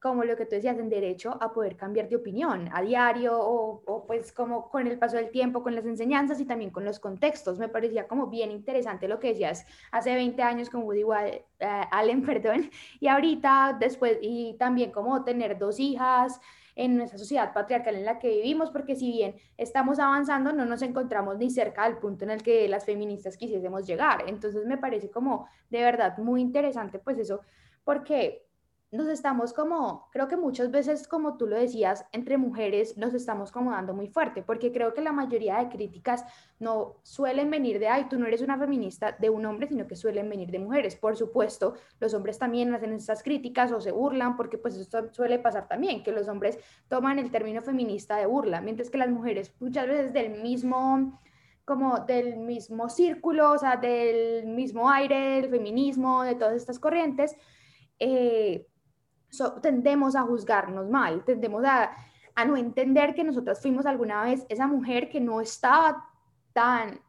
como 0.00 0.24
lo 0.24 0.36
que 0.36 0.46
tú 0.46 0.54
decías, 0.54 0.78
en 0.78 0.88
derecho 0.88 1.36
a 1.40 1.52
poder 1.52 1.76
cambiar 1.76 2.08
de 2.08 2.16
opinión 2.16 2.68
a 2.72 2.80
diario 2.80 3.38
o, 3.38 4.04
pues 4.06 4.32
como 4.32 4.70
con 4.70 4.86
el 4.86 4.98
paso 4.98 5.16
del 5.16 5.30
tiempo, 5.30 5.62
con 5.62 5.74
las 5.74 5.84
enseñanzas 5.84 6.40
y 6.40 6.46
también 6.46 6.70
con 6.70 6.84
los 6.84 6.98
contextos. 6.98 7.58
Me 7.58 7.68
parecía 7.68 8.08
como 8.08 8.28
bien 8.28 8.50
interesante 8.50 9.08
lo 9.08 9.20
que 9.20 9.28
decías 9.28 9.66
hace 9.92 10.14
20 10.14 10.42
años 10.42 10.70
con 10.70 10.84
Woody 10.84 11.04
uh, 11.04 11.14
Allen, 11.90 12.22
perdón, 12.26 12.70
y 12.98 13.08
ahorita 13.08 13.76
después, 13.78 14.18
y 14.22 14.56
también 14.58 14.90
como 14.90 15.22
tener 15.22 15.58
dos 15.58 15.78
hijas 15.78 16.40
en 16.76 16.96
nuestra 16.96 17.18
sociedad 17.18 17.52
patriarcal 17.52 17.94
en 17.96 18.06
la 18.06 18.18
que 18.18 18.28
vivimos, 18.28 18.70
porque 18.70 18.96
si 18.96 19.12
bien 19.12 19.34
estamos 19.58 19.98
avanzando, 19.98 20.52
no 20.52 20.64
nos 20.64 20.80
encontramos 20.80 21.36
ni 21.36 21.50
cerca 21.50 21.84
del 21.84 21.98
punto 21.98 22.24
en 22.24 22.30
el 22.30 22.42
que 22.42 22.68
las 22.68 22.86
feministas 22.86 23.36
quisiésemos 23.36 23.86
llegar. 23.86 24.24
Entonces 24.28 24.64
me 24.64 24.78
parece 24.78 25.10
como 25.10 25.46
de 25.68 25.82
verdad 25.82 26.16
muy 26.16 26.40
interesante 26.40 26.98
pues 26.98 27.18
eso, 27.18 27.42
porque 27.84 28.46
nos 28.92 29.06
estamos 29.06 29.52
como, 29.52 30.08
creo 30.10 30.26
que 30.26 30.36
muchas 30.36 30.70
veces, 30.70 31.06
como 31.06 31.36
tú 31.36 31.46
lo 31.46 31.56
decías, 31.56 32.04
entre 32.12 32.38
mujeres 32.38 32.96
nos 32.96 33.14
estamos 33.14 33.52
como 33.52 33.70
dando 33.70 33.94
muy 33.94 34.08
fuerte, 34.08 34.42
porque 34.42 34.72
creo 34.72 34.94
que 34.94 35.00
la 35.00 35.12
mayoría 35.12 35.58
de 35.58 35.68
críticas 35.68 36.24
no 36.58 36.96
suelen 37.04 37.50
venir 37.50 37.78
de, 37.78 37.88
ay, 37.88 38.08
tú 38.08 38.18
no 38.18 38.26
eres 38.26 38.42
una 38.42 38.58
feminista 38.58 39.16
de 39.18 39.30
un 39.30 39.46
hombre, 39.46 39.68
sino 39.68 39.86
que 39.86 39.94
suelen 39.94 40.28
venir 40.28 40.50
de 40.50 40.58
mujeres. 40.58 40.96
Por 40.96 41.16
supuesto, 41.16 41.74
los 42.00 42.14
hombres 42.14 42.38
también 42.38 42.74
hacen 42.74 42.92
estas 42.92 43.22
críticas 43.22 43.70
o 43.70 43.80
se 43.80 43.92
burlan, 43.92 44.36
porque 44.36 44.58
pues 44.58 44.76
esto 44.76 45.12
suele 45.12 45.38
pasar 45.38 45.68
también, 45.68 46.02
que 46.02 46.10
los 46.10 46.26
hombres 46.26 46.58
toman 46.88 47.20
el 47.20 47.30
término 47.30 47.62
feminista 47.62 48.16
de 48.16 48.26
burla, 48.26 48.60
mientras 48.60 48.90
que 48.90 48.98
las 48.98 49.10
mujeres 49.10 49.54
muchas 49.60 49.86
veces 49.86 50.12
del 50.12 50.42
mismo 50.42 51.20
como 51.64 52.00
del 52.00 52.36
mismo 52.38 52.88
círculo, 52.88 53.52
o 53.52 53.58
sea, 53.58 53.76
del 53.76 54.48
mismo 54.48 54.90
aire, 54.90 55.40
del 55.40 55.50
feminismo, 55.50 56.24
de 56.24 56.34
todas 56.34 56.56
estas 56.56 56.80
corrientes, 56.80 57.36
eh, 58.00 58.66
tendemos 59.62 60.16
a 60.16 60.22
juzgarnos 60.22 60.88
mal, 60.88 61.24
tendemos 61.24 61.64
a, 61.64 61.90
a 62.34 62.44
no 62.44 62.56
entender 62.56 63.14
que 63.14 63.24
nosotras 63.24 63.60
fuimos 63.60 63.86
alguna 63.86 64.22
vez 64.22 64.44
esa 64.48 64.66
mujer 64.66 65.08
que 65.08 65.20
no 65.20 65.40
estaba 65.40 66.04
tan 66.52 67.00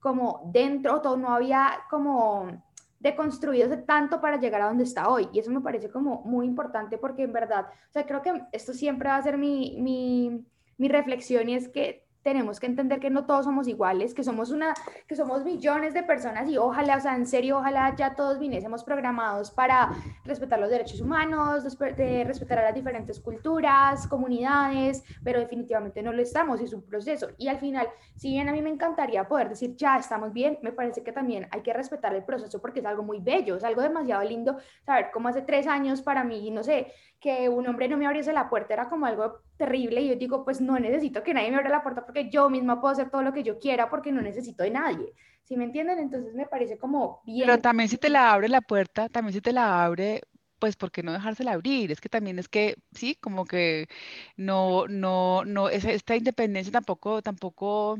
como 0.00 0.50
dentro, 0.52 1.00
todo 1.00 1.16
no 1.16 1.34
había 1.34 1.80
como 1.90 2.62
deconstruido 3.00 3.78
tanto 3.84 4.20
para 4.20 4.38
llegar 4.38 4.62
a 4.62 4.66
donde 4.66 4.84
está 4.84 5.08
hoy. 5.08 5.28
Y 5.32 5.38
eso 5.38 5.50
me 5.50 5.60
parece 5.60 5.90
como 5.90 6.22
muy 6.22 6.46
importante 6.46 6.98
porque 6.98 7.24
en 7.24 7.32
verdad, 7.32 7.66
o 7.66 7.92
sea, 7.92 8.06
creo 8.06 8.22
que 8.22 8.42
esto 8.52 8.72
siempre 8.72 9.08
va 9.08 9.16
a 9.16 9.22
ser 9.22 9.38
mi, 9.38 9.76
mi, 9.80 10.44
mi 10.76 10.88
reflexión 10.88 11.48
y 11.48 11.54
es 11.54 11.68
que 11.68 12.07
tenemos 12.22 12.60
que 12.60 12.66
entender 12.66 13.00
que 13.00 13.10
no 13.10 13.24
todos 13.26 13.44
somos 13.44 13.68
iguales, 13.68 14.14
que 14.14 14.24
somos 14.24 14.50
una, 14.50 14.74
que 15.06 15.16
somos 15.16 15.44
millones 15.44 15.94
de 15.94 16.02
personas 16.02 16.48
y 16.48 16.58
ojalá, 16.58 16.96
o 16.96 17.00
sea, 17.00 17.16
en 17.16 17.26
serio, 17.26 17.58
ojalá 17.58 17.94
ya 17.96 18.14
todos 18.14 18.38
viniésemos 18.38 18.84
programados 18.84 19.50
para 19.50 19.90
respetar 20.24 20.58
los 20.58 20.70
derechos 20.70 21.00
humanos, 21.00 21.64
de 21.78 22.24
respetar 22.24 22.58
a 22.58 22.62
las 22.62 22.74
diferentes 22.74 23.20
culturas, 23.20 24.06
comunidades, 24.06 25.04
pero 25.22 25.40
definitivamente 25.40 26.02
no 26.02 26.12
lo 26.12 26.22
estamos 26.22 26.60
es 26.60 26.72
un 26.72 26.82
proceso. 26.82 27.28
Y 27.38 27.48
al 27.48 27.58
final, 27.58 27.88
si 28.14 28.30
bien 28.30 28.48
a 28.48 28.52
mí 28.52 28.62
me 28.62 28.70
encantaría 28.70 29.26
poder 29.28 29.48
decir, 29.48 29.76
ya 29.76 29.96
estamos 29.96 30.32
bien, 30.32 30.58
me 30.62 30.72
parece 30.72 31.02
que 31.02 31.12
también 31.12 31.48
hay 31.50 31.62
que 31.62 31.72
respetar 31.72 32.14
el 32.14 32.24
proceso 32.24 32.60
porque 32.60 32.80
es 32.80 32.86
algo 32.86 33.02
muy 33.02 33.20
bello, 33.20 33.56
es 33.56 33.64
algo 33.64 33.82
demasiado 33.82 34.22
lindo 34.24 34.58
saber 34.84 35.10
cómo 35.12 35.28
hace 35.28 35.42
tres 35.42 35.66
años 35.66 36.02
para 36.02 36.24
mí, 36.24 36.50
no 36.50 36.62
sé, 36.62 36.92
que 37.20 37.48
un 37.48 37.66
hombre 37.66 37.88
no 37.88 37.96
me 37.96 38.06
abriese 38.06 38.32
la 38.32 38.48
puerta 38.48 38.74
era 38.74 38.88
como 38.88 39.06
algo 39.06 39.40
terrible 39.56 40.00
y 40.00 40.08
yo 40.08 40.16
digo, 40.16 40.44
pues 40.44 40.60
no 40.60 40.78
necesito 40.78 41.22
que 41.22 41.34
nadie 41.34 41.50
me 41.50 41.56
abra 41.56 41.70
la 41.70 41.82
puerta 41.82 42.04
porque 42.04 42.30
yo 42.30 42.48
misma 42.48 42.80
puedo 42.80 42.92
hacer 42.92 43.10
todo 43.10 43.22
lo 43.22 43.32
que 43.32 43.42
yo 43.42 43.58
quiera 43.58 43.90
porque 43.90 44.12
no 44.12 44.22
necesito 44.22 44.62
de 44.62 44.70
nadie. 44.70 45.12
¿Sí 45.44 45.56
me 45.56 45.64
entienden? 45.64 45.98
Entonces 45.98 46.34
me 46.34 46.46
parece 46.46 46.78
como 46.78 47.22
bien. 47.24 47.46
Pero 47.46 47.58
también 47.60 47.88
si 47.88 47.96
te 47.96 48.10
la 48.10 48.32
abre 48.32 48.48
la 48.48 48.60
puerta, 48.60 49.08
también 49.08 49.32
si 49.32 49.40
te 49.40 49.52
la 49.52 49.84
abre, 49.84 50.20
pues 50.58 50.76
¿por 50.76 50.90
qué 50.90 51.02
no 51.02 51.12
dejársela 51.12 51.52
abrir? 51.52 51.90
Es 51.90 52.00
que 52.00 52.08
también 52.08 52.38
es 52.38 52.48
que, 52.48 52.76
sí, 52.92 53.16
como 53.16 53.46
que 53.46 53.88
no, 54.36 54.86
no, 54.88 55.44
no, 55.44 55.68
esta 55.70 56.16
independencia 56.16 56.70
tampoco, 56.70 57.22
tampoco 57.22 57.98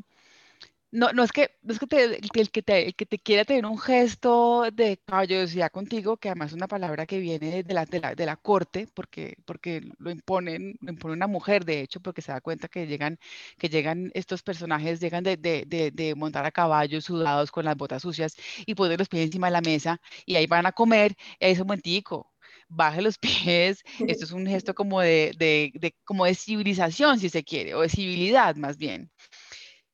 no, 0.90 1.12
no 1.12 1.22
es 1.22 1.32
que, 1.32 1.50
es 1.68 1.78
que 1.78 2.04
el, 2.04 2.50
que 2.50 2.62
te, 3.06 3.18
quiera 3.18 3.44
tener 3.44 3.66
un 3.66 3.78
gesto 3.78 4.64
de 4.72 4.98
caballerosidad 4.98 5.70
contigo, 5.70 6.16
que 6.16 6.28
además 6.28 6.48
es 6.48 6.54
una 6.54 6.68
palabra 6.68 7.06
que 7.06 7.18
viene 7.18 7.62
de 7.62 7.74
la, 7.74 7.84
de 7.84 8.26
la, 8.26 8.36
corte, 8.36 8.88
porque, 8.94 9.36
porque 9.44 9.82
lo 9.98 10.10
imponen, 10.10 10.76
lo 10.80 10.90
impone 10.92 11.14
una 11.14 11.26
mujer, 11.26 11.64
de 11.64 11.82
hecho, 11.82 12.00
porque 12.00 12.22
se 12.22 12.32
da 12.32 12.40
cuenta 12.40 12.68
que 12.68 12.86
llegan, 12.86 13.18
que 13.58 13.68
llegan 13.68 14.10
estos 14.14 14.42
personajes, 14.42 15.00
llegan 15.00 15.24
de, 15.24 15.36
de, 15.36 15.64
de, 15.66 15.90
de 15.90 16.14
montar 16.14 16.46
a 16.46 16.50
caballos 16.50 17.04
sudados 17.04 17.50
con 17.50 17.64
las 17.64 17.76
botas 17.76 18.02
sucias 18.02 18.36
y 18.66 18.74
poner 18.74 18.98
los 18.98 19.08
pies 19.08 19.26
encima 19.26 19.48
de 19.48 19.52
la 19.52 19.60
mesa 19.60 20.00
y 20.26 20.36
ahí 20.36 20.46
van 20.46 20.66
a 20.66 20.72
comer, 20.72 21.14
y 21.38 21.44
ahí 21.46 21.52
es 21.52 21.60
un 21.60 21.66
momentico, 21.66 22.32
baje 22.68 23.02
los 23.02 23.18
pies, 23.68 23.82
esto 24.06 24.24
es 24.24 24.32
un 24.32 24.46
gesto 24.46 24.74
como 24.74 25.00
de, 25.00 25.32
de, 25.38 25.72
de, 25.74 25.94
como 26.04 26.24
de 26.24 26.34
civilización, 26.34 27.18
si 27.18 27.28
se 27.28 27.44
quiere, 27.44 27.74
o 27.74 27.82
de 27.82 27.88
civilidad 27.88 28.56
más 28.56 28.76
bien. 28.78 29.10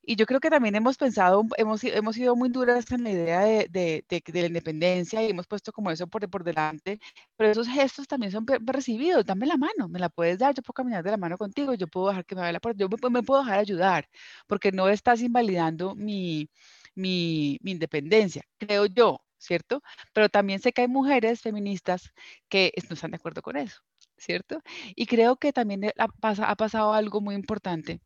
Y 0.06 0.16
yo 0.16 0.26
creo 0.26 0.40
que 0.40 0.50
también 0.50 0.74
hemos 0.74 0.96
pensado, 0.98 1.44
hemos, 1.56 1.82
hemos 1.84 2.14
sido 2.16 2.36
muy 2.36 2.50
duras 2.50 2.90
en 2.92 3.04
la 3.04 3.10
idea 3.10 3.40
de, 3.40 3.68
de, 3.70 4.04
de, 4.08 4.40
la 4.40 4.46
independencia 4.48 5.22
y 5.22 5.30
hemos 5.30 5.46
puesto 5.46 5.72
como 5.72 5.90
eso 5.90 6.06
por, 6.06 6.28
por 6.28 6.44
delante, 6.44 7.00
pero 7.36 7.50
esos 7.50 7.68
gestos 7.68 8.06
también 8.06 8.30
son 8.32 8.46
recibidos. 8.66 9.24
Dame 9.24 9.46
la 9.46 9.56
mano, 9.56 9.88
me 9.88 9.98
la 9.98 10.10
puedes 10.10 10.38
dar, 10.38 10.54
yo 10.54 10.62
puedo 10.62 10.74
caminar 10.74 11.02
de 11.04 11.10
la 11.10 11.16
mano 11.16 11.38
contigo, 11.38 11.74
yo 11.74 11.86
puedo 11.86 12.08
dejar 12.08 12.24
que 12.26 12.34
me 12.34 12.42
vaya 12.42 12.52
la 12.52 12.60
puerta, 12.60 12.78
yo 12.80 12.88
me, 12.88 13.10
me, 13.10 13.22
puedo 13.22 13.42
dejar 13.42 13.58
ayudar, 13.58 14.08
porque 14.46 14.72
no 14.72 14.88
estás 14.88 15.22
invalidando 15.22 15.94
mi, 15.94 16.50
mi, 16.94 17.58
mi 17.62 17.72
independencia, 17.72 18.42
creo 18.58 18.86
yo, 18.86 19.20
¿cierto? 19.38 19.82
Pero 20.12 20.28
también 20.28 20.60
sé 20.60 20.72
que 20.72 20.82
hay 20.82 20.88
mujeres 20.88 21.40
feministas 21.40 22.12
que 22.48 22.72
no 22.88 22.94
están 22.94 23.10
de 23.12 23.16
acuerdo 23.16 23.42
con 23.42 23.56
eso, 23.56 23.80
¿cierto? 24.18 24.60
Y 24.94 25.06
creo 25.06 25.36
que 25.36 25.52
también 25.52 25.84
ha, 25.86 26.08
ha 26.22 26.56
pasado 26.56 26.92
algo 26.92 27.20
muy 27.20 27.34
importante 27.34 28.00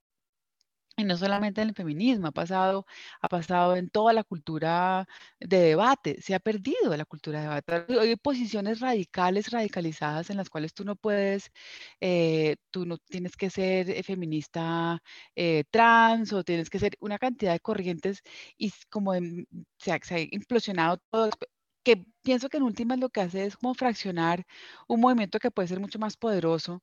y 0.98 1.04
no 1.04 1.16
solamente 1.16 1.62
en 1.62 1.68
el 1.68 1.74
feminismo, 1.74 2.26
ha 2.28 2.32
pasado, 2.32 2.84
ha 3.20 3.28
pasado 3.28 3.76
en 3.76 3.88
toda 3.88 4.12
la 4.12 4.24
cultura 4.24 5.06
de 5.38 5.58
debate, 5.60 6.20
se 6.20 6.34
ha 6.34 6.40
perdido 6.40 6.96
la 6.96 7.04
cultura 7.04 7.38
de 7.40 7.44
debate. 7.46 8.00
Hay 8.00 8.16
posiciones 8.16 8.80
radicales, 8.80 9.50
radicalizadas 9.50 10.30
en 10.30 10.36
las 10.36 10.50
cuales 10.50 10.74
tú 10.74 10.84
no 10.84 10.96
puedes, 10.96 11.50
eh, 12.00 12.56
tú 12.70 12.84
no 12.84 12.98
tienes 12.98 13.36
que 13.36 13.48
ser 13.50 13.90
eh, 13.90 14.02
feminista 14.02 15.00
eh, 15.36 15.64
trans 15.70 16.32
o 16.32 16.42
tienes 16.44 16.68
que 16.68 16.80
ser 16.80 16.96
una 17.00 17.18
cantidad 17.18 17.52
de 17.52 17.60
corrientes 17.60 18.22
y 18.56 18.72
como 18.90 19.12
se, 19.78 19.92
ha, 19.92 19.98
se 20.02 20.14
ha 20.16 20.20
implosionado 20.20 20.98
todo 21.10 21.30
que 21.82 22.04
pienso 22.22 22.48
que 22.48 22.58
en 22.58 22.64
últimas 22.64 22.98
lo 22.98 23.08
que 23.10 23.20
hace 23.22 23.46
es 23.46 23.56
como 23.56 23.74
fraccionar 23.74 24.46
un 24.88 25.00
movimiento 25.00 25.38
que 25.38 25.50
puede 25.50 25.68
ser 25.68 25.80
mucho 25.80 25.98
más 25.98 26.16
poderoso, 26.16 26.82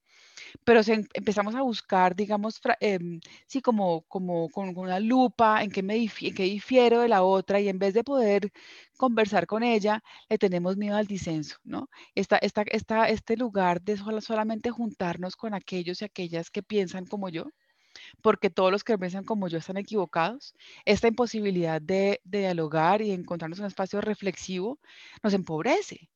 pero 0.64 0.82
em, 0.88 1.06
empezamos 1.14 1.56
a 1.56 1.62
buscar, 1.62 2.16
digamos, 2.16 2.60
em, 2.80 3.20
sí, 3.48 3.62
como, 3.62 4.04
como 4.04 4.50
con 4.50 4.78
una 4.78 5.00
lupa 5.00 5.64
en 5.64 5.72
qué, 5.72 5.84
me 5.84 5.96
en 5.98 6.10
qué 6.36 6.44
difiero 6.44 7.02
de 7.02 7.10
la 7.10 7.24
otra 7.24 7.60
y 7.60 7.70
en 7.70 7.80
vez 7.80 7.94
de 7.94 8.04
poder 8.04 8.52
conversar 8.98 9.46
con 9.48 9.64
ella, 9.64 10.04
le 10.30 10.38
tenemos 10.38 10.78
miedo 10.78 10.96
al 10.98 11.08
disenso, 11.08 11.58
¿no? 11.64 11.90
Esta, 12.16 12.38
esta, 12.38 12.64
esta, 12.64 13.10
este 13.10 13.38
lugar 13.38 13.82
de 13.82 13.98
solamente 14.22 14.72
juntarnos 14.72 15.36
con 15.36 15.54
aquellos 15.54 16.02
y 16.02 16.06
aquellas 16.06 16.50
que 16.52 16.64
piensan 16.64 17.06
como 17.06 17.30
yo, 17.30 17.46
porque 18.22 18.50
todos 18.50 18.72
los 18.72 18.84
que 18.84 18.98
piensan 18.98 19.24
como 19.24 19.48
yo 19.48 19.58
están 19.58 19.78
equivocados. 19.78 20.56
Esta 20.86 21.08
imposibilidad 21.08 21.82
de, 21.82 22.22
dialogar 22.24 23.02
y 23.02 23.12
encontrarnos 23.12 23.60
un 23.60 23.66
espacio 23.66 24.02
reflexivo 24.02 24.80
nos 25.24 25.34
empobrece, 25.34 26.10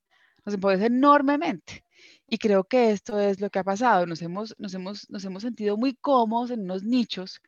nos 0.46 0.56
empobrece 0.56 0.86
enormemente. 0.88 1.86
Y 2.28 2.38
creo 2.38 2.63
que 2.63 2.92
esto 2.92 3.20
es 3.20 3.42
lo 3.42 3.50
que 3.50 3.60
ha 3.60 3.63
pasado. 3.63 4.06
Nos 4.06 4.22
hemos, 4.22 4.56
nos 4.58 4.74
hemos, 4.74 5.10
nos 5.10 5.26
hemos 5.26 5.44
sentido 5.44 5.78
muy 5.78 5.96
cómodos 5.96 6.52
en 6.52 6.62
unos 6.62 6.84
nichos 6.84 7.42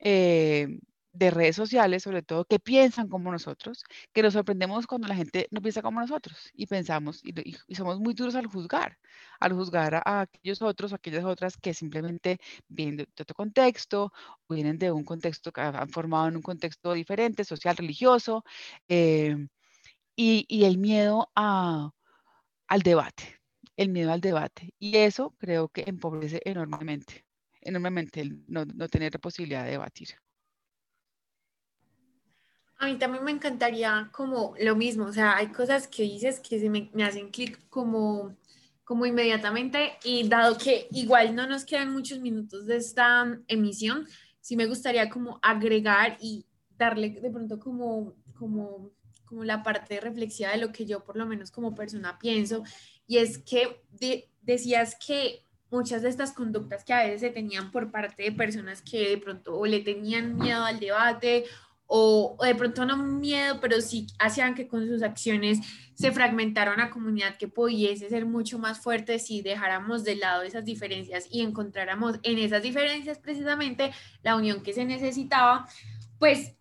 eh, 0.00 0.78
de 1.16 1.30
redes 1.30 1.56
sociales, 1.56 2.02
sobre 2.02 2.22
todo, 2.22 2.44
que 2.44 2.58
piensan 2.58 3.08
como 3.08 3.32
nosotros, 3.32 3.84
que 4.12 4.22
nos 4.22 4.34
sorprendemos 4.34 4.86
cuando 4.86 5.08
la 5.08 5.14
gente 5.16 5.48
no 5.50 5.60
piensa 5.62 5.82
como 5.82 6.00
nosotros 6.00 6.50
y 6.54 6.66
pensamos 6.66 7.22
y, 7.24 7.34
somos 7.74 7.98
muy 8.00 8.14
duros 8.14 8.34
al 8.34 8.46
juzgar, 8.46 8.98
al 9.40 9.52
juzgar 9.52 9.94
a, 9.94 10.20
aquellos 10.22 10.62
otros 10.62 10.92
o 10.92 10.96
aquellas 10.96 11.24
otras 11.24 11.56
que 11.56 11.74
simplemente 11.74 12.38
vienen 12.68 12.96
de, 12.98 13.08
otro 13.20 13.34
contexto 13.34 14.12
o 14.46 14.54
vienen 14.54 14.78
de 14.78 14.92
un 14.92 15.04
contexto 15.04 15.52
que 15.52 15.60
han 15.60 15.88
formado 15.90 16.28
en 16.28 16.36
un 16.36 16.42
contexto 16.42 16.92
diferente, 16.92 17.44
social, 17.44 17.76
religioso, 17.76 18.44
eh, 18.88 19.36
y, 20.16 20.64
el 20.64 20.78
miedo 20.78 21.30
a, 21.34 21.90
al 22.68 22.82
debate, 22.82 23.40
el 23.76 23.90
miedo 23.90 24.12
al 24.12 24.20
debate. 24.20 24.74
Y 24.78 24.96
eso 24.98 25.34
creo 25.38 25.68
que 25.68 25.84
empobrece 25.86 26.40
enormemente, 26.44 27.26
enormemente 27.60 28.24
no, 28.48 28.64
no 28.64 28.88
tener 28.88 29.18
posibilidad 29.20 29.64
de 29.64 29.72
debatir. 29.72 30.16
A 32.78 32.86
mí 32.86 32.96
también 32.98 33.24
me 33.24 33.30
encantaría 33.30 34.10
como 34.12 34.54
lo 34.60 34.76
mismo, 34.76 35.06
o 35.06 35.12
sea, 35.12 35.36
hay 35.36 35.48
cosas 35.48 35.88
que 35.88 36.02
dices 36.02 36.40
que 36.40 36.60
se 36.60 36.68
me, 36.68 36.90
me 36.92 37.04
hacen 37.04 37.30
clic 37.30 37.68
como, 37.70 38.36
como 38.84 39.06
inmediatamente 39.06 39.94
y 40.04 40.28
dado 40.28 40.58
que 40.58 40.86
igual 40.92 41.34
no 41.34 41.46
nos 41.46 41.64
quedan 41.64 41.92
muchos 41.92 42.20
minutos 42.20 42.66
de 42.66 42.76
esta 42.76 43.38
emisión, 43.48 44.06
sí 44.40 44.56
me 44.56 44.66
gustaría 44.66 45.08
como 45.08 45.40
agregar 45.42 46.18
y 46.20 46.46
darle 46.76 47.10
de 47.10 47.30
pronto 47.30 47.58
como, 47.58 48.14
como, 48.38 48.92
como 49.24 49.42
la 49.42 49.62
parte 49.62 49.98
reflexiva 50.00 50.50
de 50.50 50.58
lo 50.58 50.70
que 50.70 50.86
yo 50.86 51.02
por 51.02 51.16
lo 51.16 51.26
menos 51.26 51.50
como 51.50 51.74
persona 51.74 52.18
pienso. 52.18 52.62
Y 53.06 53.18
es 53.18 53.38
que 53.38 53.82
decías 54.42 54.96
que 55.04 55.44
muchas 55.70 56.02
de 56.02 56.08
estas 56.08 56.32
conductas 56.32 56.84
que 56.84 56.92
a 56.92 57.02
veces 57.02 57.20
se 57.20 57.30
tenían 57.30 57.70
por 57.70 57.90
parte 57.90 58.22
de 58.22 58.32
personas 58.32 58.82
que 58.82 59.10
de 59.10 59.18
pronto 59.18 59.58
o 59.58 59.66
le 59.66 59.80
tenían 59.80 60.36
miedo 60.36 60.64
al 60.64 60.78
debate 60.78 61.44
o, 61.86 62.36
de 62.42 62.54
pronto 62.54 62.84
no 62.84 62.96
miedo, 62.96 63.60
pero 63.60 63.80
sí 63.80 64.06
hacían 64.18 64.54
que 64.54 64.66
con 64.66 64.86
sus 64.86 65.02
acciones 65.02 65.60
se 65.94 66.12
fragmentara 66.12 66.74
una 66.74 66.90
comunidad 66.90 67.36
que 67.36 67.48
pudiese 67.48 68.08
ser 68.08 68.26
mucho 68.26 68.58
más 68.58 68.80
fuerte 68.80 69.18
si 69.18 69.40
dejáramos 69.42 70.04
de 70.04 70.16
lado 70.16 70.42
esas 70.42 70.64
diferencias 70.64 71.26
y 71.30 71.42
encontráramos 71.42 72.18
en 72.22 72.38
esas 72.38 72.62
diferencias 72.62 73.18
precisamente 73.18 73.92
la 74.22 74.36
unión 74.36 74.62
que 74.62 74.72
se 74.72 74.84
necesitaba, 74.84 75.66
pues 76.18 76.54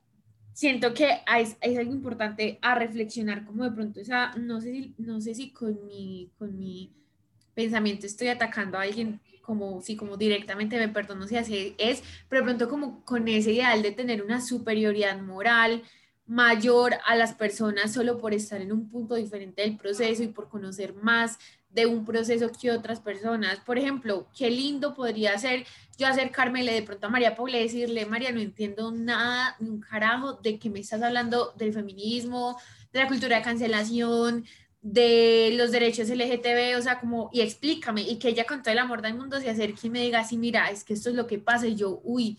siento 0.53 0.93
que 0.93 1.21
es, 1.37 1.57
es 1.59 1.77
algo 1.77 1.93
importante 1.93 2.59
a 2.61 2.75
reflexionar 2.75 3.45
como 3.45 3.63
de 3.65 3.71
pronto 3.71 3.99
esa, 3.99 4.33
no 4.35 4.61
sé 4.61 4.71
si, 4.71 4.95
no 4.97 5.19
sé 5.19 5.35
si 5.35 5.51
con 5.51 5.85
mi, 5.85 6.31
con 6.37 6.57
mi 6.57 6.93
pensamiento 7.55 8.05
estoy 8.05 8.27
atacando 8.27 8.77
a 8.77 8.81
alguien 8.81 9.19
como, 9.41 9.81
sí, 9.81 9.95
como 9.95 10.17
directamente 10.17 10.77
me 10.77 10.89
perdono 10.89 11.27
si 11.27 11.37
así 11.37 11.75
es, 11.77 12.03
pero 12.29 12.43
pronto 12.43 12.67
como 12.67 13.03
con 13.05 13.27
ese 13.27 13.53
ideal 13.53 13.81
de 13.81 13.91
tener 13.91 14.23
una 14.23 14.41
superioridad 14.41 15.19
moral 15.21 15.83
mayor 16.27 16.95
a 17.05 17.15
las 17.15 17.33
personas 17.33 17.93
solo 17.93 18.17
por 18.17 18.33
estar 18.33 18.59
en 18.59 18.71
un 18.71 18.89
punto 18.89 19.15
diferente 19.15 19.61
del 19.61 19.77
proceso 19.77 20.23
y 20.23 20.27
por 20.27 20.49
conocer 20.49 20.93
más 20.95 21.37
de 21.69 21.85
un 21.85 22.05
proceso 22.05 22.49
que 22.59 22.71
otras 22.71 22.99
personas. 22.99 23.59
Por 23.59 23.77
ejemplo, 23.77 24.27
qué 24.35 24.49
lindo 24.49 24.95
podría 24.95 25.37
ser 25.37 25.65
yo 25.97 26.07
acercármele 26.07 26.73
de 26.73 26.81
pronto 26.81 27.07
a 27.07 27.09
María 27.09 27.35
Paula 27.35 27.57
y 27.57 27.63
decirle, 27.63 28.05
María, 28.05 28.31
no 28.31 28.41
entiendo 28.41 28.91
nada, 28.91 29.55
ni 29.59 29.69
un 29.69 29.79
carajo 29.79 30.33
de 30.33 30.59
que 30.59 30.69
me 30.69 30.79
estás 30.79 31.01
hablando 31.01 31.53
del 31.57 31.73
feminismo, 31.73 32.57
de 32.91 32.99
la 32.99 33.07
cultura 33.07 33.37
de 33.37 33.43
cancelación, 33.43 34.45
de 34.87 35.49
los 35.57 35.71
derechos 35.71 36.09
LGTB, 36.09 36.77
o 36.77 36.81
sea, 36.83 36.99
como, 36.99 37.31
y 37.33 37.41
explícame, 37.41 38.03
y 38.03 38.19
que 38.19 38.29
ella 38.29 38.45
con 38.45 38.61
todo 38.61 38.71
el 38.71 38.77
amor 38.77 39.01
del 39.01 39.15
mundo 39.15 39.41
se 39.41 39.49
acerque 39.49 39.87
y 39.87 39.89
me 39.89 40.03
diga, 40.03 40.23
sí, 40.23 40.37
mira, 40.37 40.69
es 40.69 40.83
que 40.83 40.93
esto 40.93 41.09
es 41.09 41.15
lo 41.15 41.25
que 41.25 41.39
pasa, 41.39 41.65
y 41.65 41.73
yo, 41.73 42.01
uy, 42.03 42.37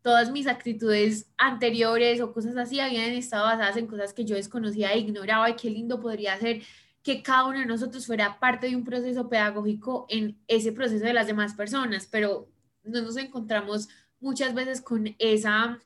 todas 0.00 0.30
mis 0.30 0.46
actitudes 0.46 1.26
anteriores 1.36 2.20
o 2.20 2.32
cosas 2.32 2.56
así 2.56 2.78
habían 2.78 3.10
estado 3.10 3.46
basadas 3.46 3.76
en 3.76 3.88
cosas 3.88 4.12
que 4.12 4.24
yo 4.24 4.36
desconocía 4.36 4.92
e 4.92 5.00
ignoraba, 5.00 5.50
y 5.50 5.56
qué 5.56 5.68
lindo 5.68 6.00
podría 6.00 6.38
ser 6.38 6.62
que 7.02 7.24
cada 7.24 7.46
uno 7.46 7.58
de 7.58 7.66
nosotros 7.66 8.06
fuera 8.06 8.38
parte 8.38 8.68
de 8.68 8.76
un 8.76 8.84
proceso 8.84 9.28
pedagógico 9.28 10.06
en 10.08 10.38
ese 10.46 10.70
proceso 10.70 11.04
de 11.04 11.12
las 11.12 11.26
demás 11.26 11.54
personas, 11.54 12.06
pero 12.08 12.48
no 12.84 13.02
nos 13.02 13.16
encontramos 13.16 13.88
muchas 14.20 14.54
veces 14.54 14.80
con 14.80 15.16
esa, 15.18 15.80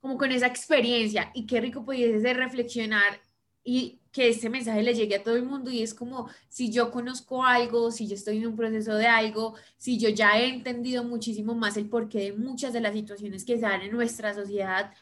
como 0.00 0.18
con 0.18 0.32
esa 0.32 0.48
experiencia 0.48 1.30
y 1.32 1.46
qué 1.46 1.60
rico 1.60 1.84
pudiese 1.84 2.34
reflexionar 2.34 3.20
y 3.62 3.99
que 4.12 4.28
este 4.28 4.50
mensaje 4.50 4.82
le 4.82 4.94
llegue 4.94 5.16
a 5.16 5.22
todo 5.22 5.36
el 5.36 5.44
mundo 5.44 5.70
y 5.70 5.82
es 5.82 5.94
como 5.94 6.28
si 6.48 6.70
yo 6.70 6.90
conozco 6.90 7.44
algo, 7.44 7.90
si 7.90 8.08
yo 8.08 8.14
estoy 8.14 8.38
en 8.38 8.48
un 8.48 8.56
proceso 8.56 8.94
de 8.94 9.06
algo, 9.06 9.54
si 9.76 9.98
yo 9.98 10.08
ya 10.08 10.38
he 10.38 10.48
entendido 10.48 11.04
muchísimo 11.04 11.54
más 11.54 11.76
el 11.76 11.88
porqué 11.88 12.18
de 12.18 12.32
muchas 12.32 12.72
de 12.72 12.80
las 12.80 12.92
situaciones 12.92 13.44
que 13.44 13.54
se 13.54 13.62
dan 13.62 13.82
en 13.82 13.92
nuestra 13.92 14.34
sociedad, 14.34 14.92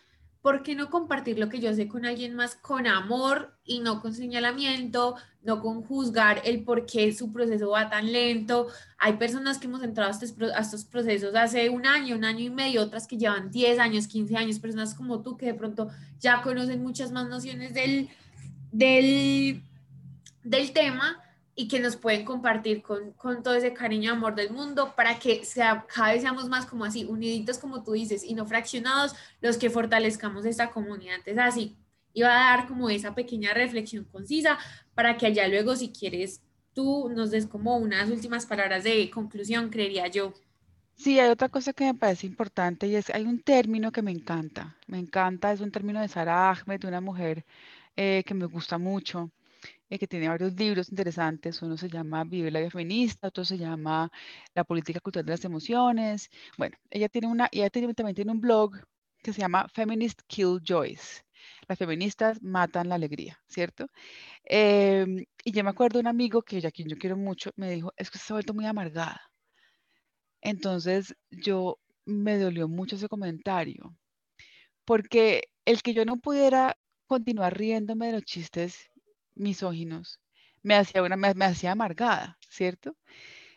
¿por 0.43 0.63
qué 0.63 0.75
no 0.75 0.91
compartir 0.91 1.39
lo 1.39 1.49
que 1.49 1.59
yo 1.59 1.73
sé 1.75 1.89
con 1.89 2.05
alguien 2.05 2.35
más 2.35 2.55
con 2.55 2.87
amor 2.87 3.55
y 3.65 3.81
no 3.81 4.01
con 4.01 4.15
señalamiento, 4.15 5.17
no 5.43 5.61
con 5.61 5.83
juzgar 5.83 6.43
el 6.45 6.63
por 6.63 6.87
qué 6.87 7.13
su 7.15 7.33
proceso 7.33 7.71
va 7.71 7.89
tan 7.89 8.13
lento? 8.13 8.69
Hay 8.99 9.15
personas 9.15 9.59
que 9.59 9.67
hemos 9.67 9.83
entrado 9.83 10.11
a 10.11 10.13
estos, 10.13 10.85
procesos 10.85 11.35
hace 11.35 11.71
un 11.71 11.87
año, 11.87 12.15
un 12.15 12.25
año 12.25 12.45
y 12.45 12.51
medio, 12.51 12.83
otras 12.83 13.07
que 13.07 13.17
llevan 13.17 13.51
10 13.51 13.79
años, 13.79 14.07
15 14.07 14.37
años, 14.37 14.59
personas 14.59 14.95
como 14.95 15.23
tú 15.23 15.37
que 15.37 15.47
de 15.47 15.55
pronto 15.55 15.89
ya 16.21 16.43
conocen 16.43 16.83
muchas 16.83 17.11
más 17.11 17.29
nociones 17.29 17.75
del, 17.75 18.09
del, 18.73 19.63
del 20.43 20.73
tema 20.73 21.23
y 21.55 21.67
que 21.67 21.81
nos 21.81 21.97
pueden 21.97 22.25
compartir 22.25 22.83
con, 22.83 23.13
con, 23.13 23.43
todo 23.43 23.55
ese 23.55 23.73
cariño 23.73 24.05
y 24.05 24.15
amor 24.15 24.35
del 24.37 24.51
mundo 24.51 24.95
para 24.95 25.19
que 25.19 25.45
sea, 25.45 25.85
cada 25.93 26.13
vez 26.13 26.23
seamos 26.23 26.49
más 26.49 26.67
como 26.67 26.85
así, 26.85 27.05
uniditos 27.05 27.59
como 27.59 27.83
tú 27.83 27.93
dices 27.93 28.23
y 28.23 28.35
no 28.35 28.47
fraccionados 28.47 29.15
los 29.41 29.57
que 29.57 29.69
fortalezcamos 29.69 30.45
esta 30.45 30.71
comunidad. 30.71 31.17
Entonces 31.17 31.39
así, 31.39 31.77
iba 32.13 32.29
a 32.29 32.57
dar 32.57 32.69
como 32.69 32.89
esa 32.91 33.15
pequeña 33.15 33.55
reflexión 33.55 34.05
concisa 34.05 34.59
para 34.95 35.17
que 35.17 35.27
allá 35.27 35.49
luego 35.49 35.75
si 35.75 35.91
quieres 35.91 36.43
tú 36.75 37.09
nos 37.09 37.33
des 37.33 37.47
como 37.47 37.77
unas 37.77 38.09
últimas 38.09 38.47
palabras 38.47 38.85
de 38.85 39.11
conclusión, 39.11 39.69
creería 39.69 40.07
yo. 40.07 40.33
Sí, 40.95 41.19
hay 41.19 41.29
otra 41.29 41.49
cosa 41.49 41.73
que 41.73 41.85
me 41.85 41.95
parece 41.95 42.29
importante 42.29 42.87
y 42.87 42.95
es, 42.95 43.11
hay 43.11 43.25
un 43.25 43.41
término 43.41 43.91
que 43.91 44.03
me 44.03 44.13
encanta, 44.13 44.77
me 44.87 44.99
encanta, 44.99 45.53
es 45.53 45.61
un 45.61 45.73
término 45.73 46.01
de 46.01 46.07
Sara 46.07 46.51
Ahmed, 46.51 46.81
de 46.81 46.87
una 46.87 47.01
mujer 47.01 47.45
eh, 48.01 48.23
que 48.25 48.35
me 48.35 48.47
gusta 48.47 48.79
mucho, 48.79 49.33
eh, 49.91 49.99
que 49.99 50.07
tiene 50.07 50.29
varios 50.29 50.55
libros 50.55 50.91
interesantes. 50.91 51.61
Uno 51.63 51.77
se 51.77 51.89
llama 51.89 52.23
Vive 52.25 52.51
la 52.53 52.61
vida 52.61 52.71
feminista, 52.71 53.29
otro 53.29 53.45
se 53.45 53.59
llama 53.59 54.11
La 54.55 54.63
política 54.65 55.01
cultural 55.01 55.27
de 55.27 55.33
las 55.33 55.45
emociones. 55.45 56.31
Bueno, 56.57 56.77
ella 56.91 57.09
tiene 57.09 57.27
una, 57.29 57.49
ella 57.51 57.71
también 57.71 58.15
tiene 58.15 58.31
un 58.33 58.41
blog 58.41 58.77
que 59.21 59.33
se 59.33 59.41
llama 59.41 59.67
Feminist 59.75 60.21
Kill 60.29 60.61
Joys. 60.67 61.25
Las 61.69 61.79
feministas 61.79 62.41
matan 62.43 62.89
la 62.89 62.95
alegría, 62.97 63.41
¿cierto? 63.49 63.89
Em, 64.45 65.25
y 65.45 65.53
yo 65.53 65.65
me 65.65 65.71
acuerdo 65.71 65.99
de 65.99 66.03
un 66.03 66.09
amigo 66.09 66.43
que 66.43 66.61
ya 66.61 66.71
quien 66.71 66.89
yo 66.89 66.97
quiero 66.99 67.17
mucho 67.17 67.51
me 67.57 67.71
dijo, 67.71 67.93
es 67.97 68.11
que 68.11 68.19
se 68.19 68.33
ha 68.33 68.37
vuelto 68.37 68.55
muy 68.55 68.67
amargada. 68.67 69.21
Entonces 70.41 71.15
yo 71.31 71.79
me 72.07 72.39
dolió 72.39 72.69
mucho 72.69 72.97
ese 72.97 73.09
comentario, 73.09 73.97
porque 74.85 75.51
el 75.65 75.83
que 75.83 75.95
yo 75.95 76.05
no 76.05 76.19
pudiera 76.19 76.77
continuar 77.09 77.59
riéndome 77.59 78.07
de 78.09 78.13
los 78.15 78.25
chistes 78.25 78.91
misóginos, 79.35 80.21
me 80.63 80.75
hacía, 80.77 81.03
una, 81.03 81.17
me, 81.17 81.45
hacía 81.45 81.73
amargada, 81.73 82.39
¿cierto? 82.49 82.97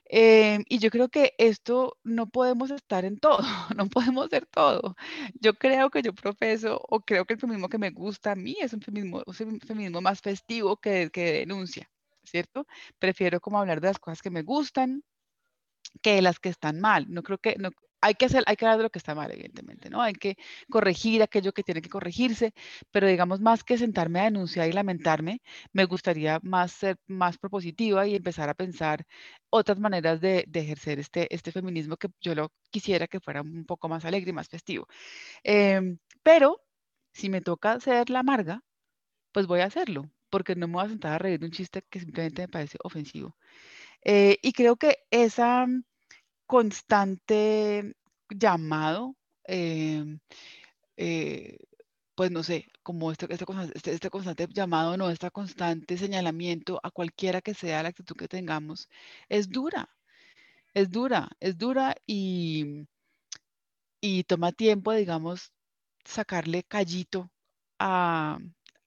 Em, 0.05 0.63
y 0.69 0.79
yo 0.79 0.89
creo 0.91 1.09
que 1.09 1.33
esto 1.37 1.97
no 2.03 2.29
podemos 2.29 2.71
estar 2.71 3.05
en 3.05 3.17
todo, 3.19 3.39
no 3.77 3.87
podemos 3.89 4.29
ser 4.29 4.45
todo. 4.47 4.95
Yo 5.35 5.53
creo 5.55 5.89
que 5.89 6.01
yo 6.01 6.13
profeso 6.13 6.81
o 6.89 7.01
creo 7.01 7.25
que 7.25 7.33
el 7.35 7.39
feminismo 7.39 7.69
que 7.69 7.77
me 7.77 7.91
gusta 7.91 8.33
a 8.33 8.35
mí 8.35 8.57
es 8.61 8.73
un 8.73 8.81
feminismo, 8.81 9.23
un 9.25 9.33
feminismo 9.61 10.01
más 10.01 10.21
festivo 10.21 10.77
que, 10.77 11.09
que 11.11 11.33
denuncia, 11.33 11.89
¿cierto? 12.23 12.67
Prefiero 12.99 13.39
como 13.41 13.59
hablar 13.59 13.81
de 13.81 13.89
las 13.89 13.99
cosas 13.99 14.21
que 14.21 14.31
me 14.31 14.43
gustan 14.43 15.03
que 16.01 16.15
de 16.15 16.21
las 16.21 16.39
que 16.39 16.49
están 16.49 16.79
mal. 16.79 17.05
No 17.09 17.23
creo 17.23 17.37
que, 17.37 17.55
no, 17.57 17.71
hay 18.01 18.15
que 18.15 18.25
hacer, 18.25 18.43
hay 18.47 18.55
que 18.55 18.65
hablar 18.65 18.77
de 18.77 18.83
lo 18.83 18.89
que 18.89 18.99
está 18.99 19.15
mal, 19.15 19.31
evidentemente, 19.31 19.89
¿no? 19.89 20.01
Hay 20.01 20.13
que 20.13 20.35
corregir 20.69 21.21
aquello 21.21 21.53
que 21.53 21.63
tiene 21.63 21.81
que 21.81 21.89
corregirse, 21.89 22.53
pero 22.91 23.07
digamos, 23.07 23.39
más 23.41 23.63
que 23.63 23.77
sentarme 23.77 24.19
a 24.19 24.23
denunciar 24.25 24.67
y 24.67 24.73
lamentarme, 24.73 25.41
me 25.73 25.85
gustaría 25.85 26.39
más 26.43 26.71
ser 26.71 26.97
más 27.07 27.37
propositiva 27.37 28.07
y 28.07 28.15
empezar 28.15 28.49
a 28.49 28.53
pensar 28.55 29.05
otras 29.49 29.79
maneras 29.79 30.21
de, 30.21 30.45
ejercer 30.53 30.99
este, 30.99 31.33
este 31.33 31.51
feminismo 31.51 31.97
que 31.97 32.09
yo 32.21 32.35
lo 32.35 32.51
quisiera 32.71 33.07
que 33.07 33.19
fuera 33.19 33.41
un 33.41 33.65
poco 33.65 33.89
más 33.89 34.05
alegre 34.05 34.31
y 34.31 34.33
más 34.33 34.49
festivo. 34.49 34.87
Em, 35.43 35.99
pero 36.23 36.61
si 37.13 37.29
me 37.29 37.41
toca 37.41 37.79
ser 37.79 38.09
la 38.09 38.19
amarga, 38.19 38.63
pues 39.31 39.47
voy 39.47 39.61
a 39.61 39.65
hacerlo, 39.65 40.09
porque 40.29 40.55
no 40.55 40.67
me 40.67 40.75
voy 40.75 40.85
a 40.85 40.89
sentar 40.89 41.13
a 41.13 41.17
reír 41.19 41.39
de 41.39 41.45
un 41.47 41.51
chiste 41.51 41.83
que 41.89 41.99
simplemente 41.99 42.43
me 42.43 42.47
parece 42.49 42.77
ofensivo. 42.83 43.35
Eh, 44.03 44.37
y 44.41 44.53
creo 44.53 44.77
que 44.77 44.97
esa 45.11 45.67
constante 46.51 47.95
llamado, 48.29 49.15
em, 49.45 50.19
eh, 50.97 51.57
pues 52.15 52.29
no 52.31 52.43
sé, 52.43 52.67
como 52.83 53.11
este, 53.11 53.25
este, 53.33 53.45
este, 53.75 53.93
este, 53.93 54.09
constante 54.09 54.47
llamado, 54.51 54.97
no, 54.97 55.09
este 55.09 55.31
constante 55.31 55.97
señalamiento 55.97 56.81
a 56.83 56.91
cualquiera 56.91 57.41
que 57.41 57.53
sea 57.53 57.83
la 57.83 57.89
actitud 57.89 58.17
que 58.17 58.27
tengamos, 58.27 58.89
es 59.29 59.49
dura, 59.49 59.89
es 60.73 60.91
dura, 60.91 61.29
es 61.39 61.57
dura 61.57 61.95
y, 62.05 62.85
y 64.01 64.25
toma 64.25 64.51
tiempo, 64.51 64.91
digamos, 64.93 65.53
sacarle 66.03 66.63
callito 66.63 67.31
a, 67.79 68.39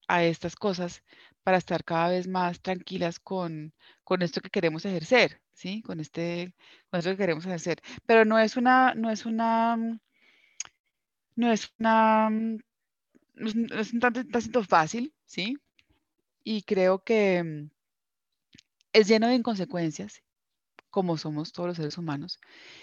a 0.09 0.24
estas 0.24 0.55
cosas 0.57 1.03
para 1.44 1.59
estar 1.59 1.85
cada 1.85 2.09
vez 2.09 2.26
más 2.28 2.61
tranquilas 2.61 3.20
con, 3.20 3.72
con 4.02 4.22
esto 4.22 4.40
que 4.40 4.50
queremos 4.50 4.85
ejercer. 4.85 5.40
¿sí? 5.54 5.83
Con 5.83 6.00
este, 6.00 6.54
con 6.90 6.98
esto 6.98 7.11
que 7.12 7.16
queremos 7.16 7.46
hacer. 7.46 7.80
Pero 8.07 8.24
no 8.24 8.38
es 8.38 8.57
una, 8.57 8.94
no 8.94 9.11
es 9.11 9.24
una, 9.26 9.76
no 11.37 11.52
es 11.52 11.72
una, 11.78 12.30
no 12.30 13.80
es 13.80 13.92
un 13.92 14.00
tanto, 14.00 14.64
fácil, 14.64 15.14
¿sí? 15.24 15.57
Y 16.44 16.62
creo 16.62 17.02
que 17.02 17.42
mm, 17.42 17.70
es 18.92 19.09
lleno 19.09 19.28
de 19.28 19.35
inconsecuencias, 19.37 20.22
como 20.90 21.16
somos 21.16 21.52
todos 21.52 21.68
los 21.68 21.76
seres 21.76 21.98
humanos, 21.98 22.38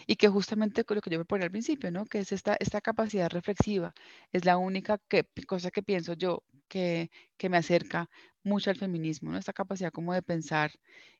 y 0.08 0.16
que 0.18 0.28
justamente 0.30 0.84
lo 0.88 1.02
que 1.02 1.10
yo 1.10 1.20
me 1.20 1.26
ponía 1.26 1.46
al 1.46 1.52
principio, 1.52 1.92
¿no? 1.92 2.06
Que 2.06 2.20
es 2.20 2.32
esta, 2.32 2.58
esta 2.60 2.82
capacidad 2.82 3.30
reflexiva, 3.30 3.94
es 4.34 4.46
la 4.46 4.58
única 4.58 4.98
que, 5.08 5.26
cosa 5.48 5.72
que 5.72 5.84
pienso 5.84 6.14
yo 6.14 6.44
que, 6.72 7.10
me 7.50 7.58
acerca 7.58 8.10
mucho 8.44 8.70
al 8.70 8.78
feminismo. 8.78 9.36
Esta 9.36 9.54
capacidad 9.54 9.92
como 9.92 10.14
de 10.14 10.22
pensar 10.24 10.72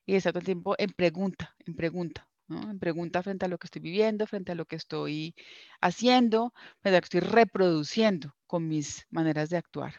y 0.06 0.12
de 0.12 0.18
estar 0.18 0.32
todo 0.32 0.40
el 0.40 0.46
tiempo 0.46 0.74
en 0.78 0.90
pregunta, 0.90 1.54
en 1.66 1.76
pregunta. 1.76 2.26
En 2.48 2.78
pregunta 2.78 3.22
frente 3.22 3.46
a 3.46 3.48
lo 3.48 3.58
que 3.58 3.66
estoy 3.66 3.80
viviendo, 3.82 4.26
frente 4.26 4.52
a 4.52 4.54
lo 4.54 4.66
que 4.66 4.76
estoy 4.76 5.34
haciendo, 5.80 6.52
frente 6.80 6.96
a 6.96 6.98
lo 6.98 7.00
que 7.00 7.18
estoy 7.18 7.20
reproduciendo 7.20 8.34
con 8.46 8.68
mis 8.68 9.06
maneras 9.10 9.48
de 9.48 9.58
actuar. 9.58 9.94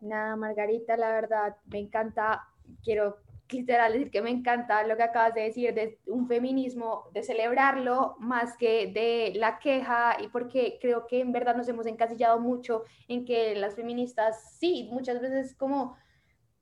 Nada, 0.00 0.34
Margarita, 0.34 0.96
la 0.96 1.12
verdad, 1.12 1.56
me 1.66 1.78
encanta, 1.78 2.48
quiero 2.82 3.18
literal 3.52 3.92
decir 3.92 4.10
que 4.10 4.22
me 4.22 4.30
encanta 4.30 4.86
lo 4.86 4.96
que 4.96 5.02
acabas 5.02 5.34
de 5.34 5.42
decir 5.42 5.74
de 5.74 5.98
un 6.06 6.26
feminismo, 6.26 7.04
de 7.12 7.22
celebrarlo 7.22 8.16
más 8.18 8.56
que 8.56 8.86
de 8.86 9.32
la 9.38 9.58
queja 9.58 10.16
y 10.20 10.28
porque 10.28 10.78
creo 10.80 11.06
que 11.06 11.20
en 11.20 11.32
verdad 11.32 11.56
nos 11.56 11.68
hemos 11.68 11.86
encasillado 11.86 12.38
mucho 12.40 12.84
en 13.08 13.24
que 13.24 13.54
las 13.54 13.74
feministas, 13.74 14.56
sí, 14.58 14.88
muchas 14.92 15.20
veces 15.20 15.54
como 15.54 15.96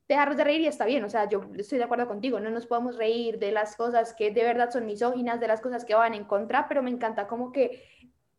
dejarnos 0.09 0.37
de 0.37 0.44
reír 0.44 0.61
y 0.62 0.66
está 0.66 0.87
bien, 0.87 1.05
o 1.05 1.09
sea, 1.09 1.29
yo 1.29 1.40
estoy 1.57 1.79
de 1.79 1.85
acuerdo 1.85 2.09
contigo, 2.09 2.40
no 2.40 2.50
nos 2.50 2.66
podemos 2.66 2.96
reír 2.96 3.38
de 3.38 3.53
las 3.53 3.76
cosas 3.76 4.12
que 4.12 4.33
de 4.33 4.42
verdad 4.42 4.70
son 4.70 4.85
misóginas, 4.85 5.38
de 5.38 5.46
las 5.46 5.61
cosas 5.61 5.85
que 5.85 5.94
van 5.94 6.14
en 6.14 6.24
contra, 6.24 6.66
pero 6.68 6.83
me 6.83 6.90
encanta 6.90 7.29
como 7.29 7.53
que 7.53 7.85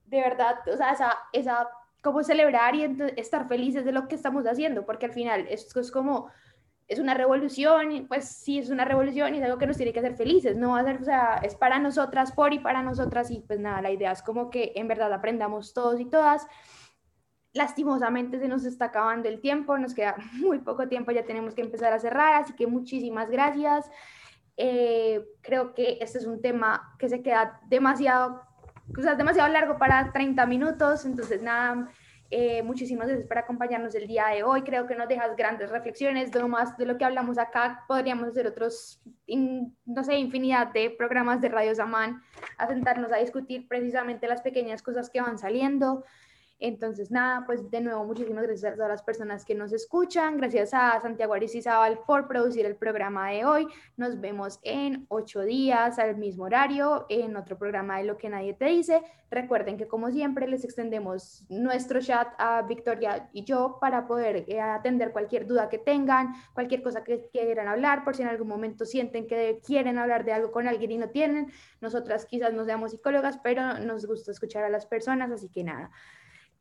de 0.05 0.19
verdad, 0.19 0.57
o 0.67 0.75
sea, 0.75 0.91
esa, 0.91 1.17
esa 1.31 1.69
como 2.01 2.23
celebrar 2.23 2.75
y 2.75 2.83
estar 3.15 3.47
felices 3.47 3.85
de 3.85 3.91
lo 3.91 4.07
que 4.07 4.15
estamos 4.15 4.45
haciendo, 4.45 4.85
porque 4.85 5.05
al 5.05 5.13
final 5.13 5.47
esto 5.49 5.79
es 5.79 5.91
como 5.91 6.29
es 6.91 6.99
una 6.99 7.13
revolución, 7.13 8.05
pues 8.09 8.27
sí, 8.27 8.59
es 8.59 8.69
una 8.69 8.83
revolución 8.83 9.33
y 9.33 9.37
es 9.37 9.43
algo 9.45 9.57
que 9.57 9.65
nos 9.65 9.77
tiene 9.77 9.93
que 9.93 9.99
hacer 9.99 10.17
felices, 10.17 10.57
no 10.57 10.71
va 10.71 10.81
o 10.83 11.03
sea, 11.05 11.39
es 11.41 11.55
para 11.55 11.79
nosotras, 11.79 12.33
por 12.33 12.53
y 12.53 12.59
para 12.59 12.83
nosotras 12.83 13.31
y 13.31 13.39
pues 13.39 13.61
nada, 13.61 13.81
la 13.81 13.91
idea 13.91 14.11
es 14.11 14.21
como 14.21 14.49
que 14.49 14.73
en 14.75 14.89
verdad 14.89 15.13
aprendamos 15.13 15.73
todos 15.73 16.01
y 16.01 16.05
todas. 16.05 16.45
Lastimosamente 17.53 18.39
se 18.39 18.49
nos 18.49 18.65
está 18.65 18.85
acabando 18.85 19.29
el 19.29 19.39
tiempo, 19.39 19.77
nos 19.77 19.93
queda 19.93 20.17
muy 20.33 20.59
poco 20.59 20.89
tiempo, 20.89 21.11
ya 21.11 21.23
tenemos 21.23 21.55
que 21.55 21.61
empezar 21.61 21.93
a 21.93 21.99
cerrar, 21.99 22.33
así 22.33 22.53
que 22.57 22.67
muchísimas 22.67 23.29
gracias. 23.29 23.89
Eh, 24.57 25.25
creo 25.39 25.73
que 25.73 25.97
este 26.01 26.17
es 26.17 26.25
un 26.25 26.41
tema 26.41 26.93
que 26.99 27.07
se 27.07 27.21
queda 27.21 27.61
demasiado, 27.69 28.41
o 28.97 29.01
sea, 29.01 29.15
demasiado 29.15 29.47
largo 29.47 29.77
para 29.77 30.11
30 30.11 30.45
minutos, 30.45 31.05
entonces 31.05 31.41
nada, 31.41 31.89
eh, 32.31 32.63
muchísimas 32.63 33.07
gracias 33.07 33.27
por 33.27 33.37
acompañarnos 33.37 33.93
el 33.93 34.07
día 34.07 34.27
de 34.27 34.43
hoy. 34.43 34.61
Creo 34.63 34.87
que 34.87 34.95
nos 34.95 35.09
dejas 35.09 35.35
grandes 35.35 35.69
reflexiones. 35.69 36.31
De 36.31 36.39
lo 36.39 36.47
más 36.47 36.77
de 36.77 36.85
lo 36.85 36.97
que 36.97 37.03
hablamos 37.03 37.37
acá, 37.37 37.83
podríamos 37.89 38.29
hacer 38.29 38.47
otros, 38.47 39.01
no 39.27 40.03
sé, 40.03 40.15
infinidad 40.15 40.67
de 40.71 40.89
programas 40.91 41.41
de 41.41 41.49
Radio 41.49 41.75
Samán, 41.75 42.21
a 42.57 42.65
a 42.65 43.17
discutir 43.17 43.67
precisamente 43.67 44.27
las 44.27 44.41
pequeñas 44.41 44.81
cosas 44.81 45.09
que 45.09 45.19
van 45.19 45.37
saliendo. 45.37 46.05
Entonces, 46.63 47.09
nada, 47.09 47.43
pues 47.47 47.71
de 47.71 47.81
nuevo, 47.81 48.05
muchísimas 48.05 48.43
gracias 48.43 48.71
a 48.71 48.75
todas 48.75 48.89
las 48.89 49.01
personas 49.01 49.43
que 49.45 49.55
nos 49.55 49.73
escuchan. 49.73 50.37
Gracias 50.37 50.75
a 50.75 51.01
Santiago 51.01 51.33
Aristizábal 51.33 52.01
por 52.05 52.27
producir 52.27 52.67
el 52.67 52.75
programa 52.75 53.31
de 53.31 53.45
hoy. 53.45 53.67
Nos 53.97 54.21
vemos 54.21 54.59
en 54.61 55.07
ocho 55.09 55.41
días 55.41 55.97
al 55.97 56.17
mismo 56.17 56.43
horario 56.43 57.07
en 57.09 57.35
otro 57.35 57.57
programa 57.57 57.97
de 57.97 58.03
Lo 58.03 58.15
que 58.15 58.29
nadie 58.29 58.53
te 58.53 58.65
dice. 58.65 59.01
Recuerden 59.31 59.75
que 59.75 59.87
como 59.87 60.11
siempre 60.11 60.47
les 60.47 60.63
extendemos 60.63 61.47
nuestro 61.49 61.99
chat 61.99 62.27
a 62.37 62.61
Victoria 62.61 63.27
y 63.33 63.43
yo 63.43 63.79
para 63.81 64.05
poder 64.05 64.45
eh, 64.47 64.61
atender 64.61 65.13
cualquier 65.13 65.47
duda 65.47 65.67
que 65.67 65.79
tengan, 65.79 66.35
cualquier 66.53 66.83
cosa 66.83 67.03
que 67.03 67.27
quieran 67.31 67.67
hablar, 67.69 68.03
por 68.03 68.15
si 68.15 68.21
en 68.21 68.27
algún 68.27 68.49
momento 68.49 68.85
sienten 68.85 69.25
que 69.25 69.61
quieren 69.65 69.97
hablar 69.97 70.25
de 70.25 70.33
algo 70.33 70.51
con 70.51 70.67
alguien 70.67 70.91
y 70.91 70.97
no 70.99 71.09
tienen. 71.09 71.51
Nosotras 71.79 72.27
quizás 72.27 72.53
no 72.53 72.65
seamos 72.65 72.91
psicólogas, 72.91 73.39
pero 73.39 73.79
nos 73.79 74.05
gusta 74.05 74.29
escuchar 74.29 74.63
a 74.63 74.69
las 74.69 74.85
personas, 74.85 75.31
así 75.31 75.49
que 75.49 75.63
nada. 75.63 75.89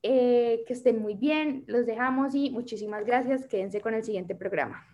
Eh, 0.03 0.65
que 0.67 0.73
estén 0.73 1.01
muy 1.01 1.15
bien, 1.15 1.65
los 1.67 1.85
dejamos 1.87 2.35
y 2.35 2.51
muchísimas 2.51 3.05
gracias. 3.05 3.47
Quédense 3.47 3.81
con 3.81 3.95
el 3.95 4.03
siguiente 4.03 4.35
programa. 4.35 4.91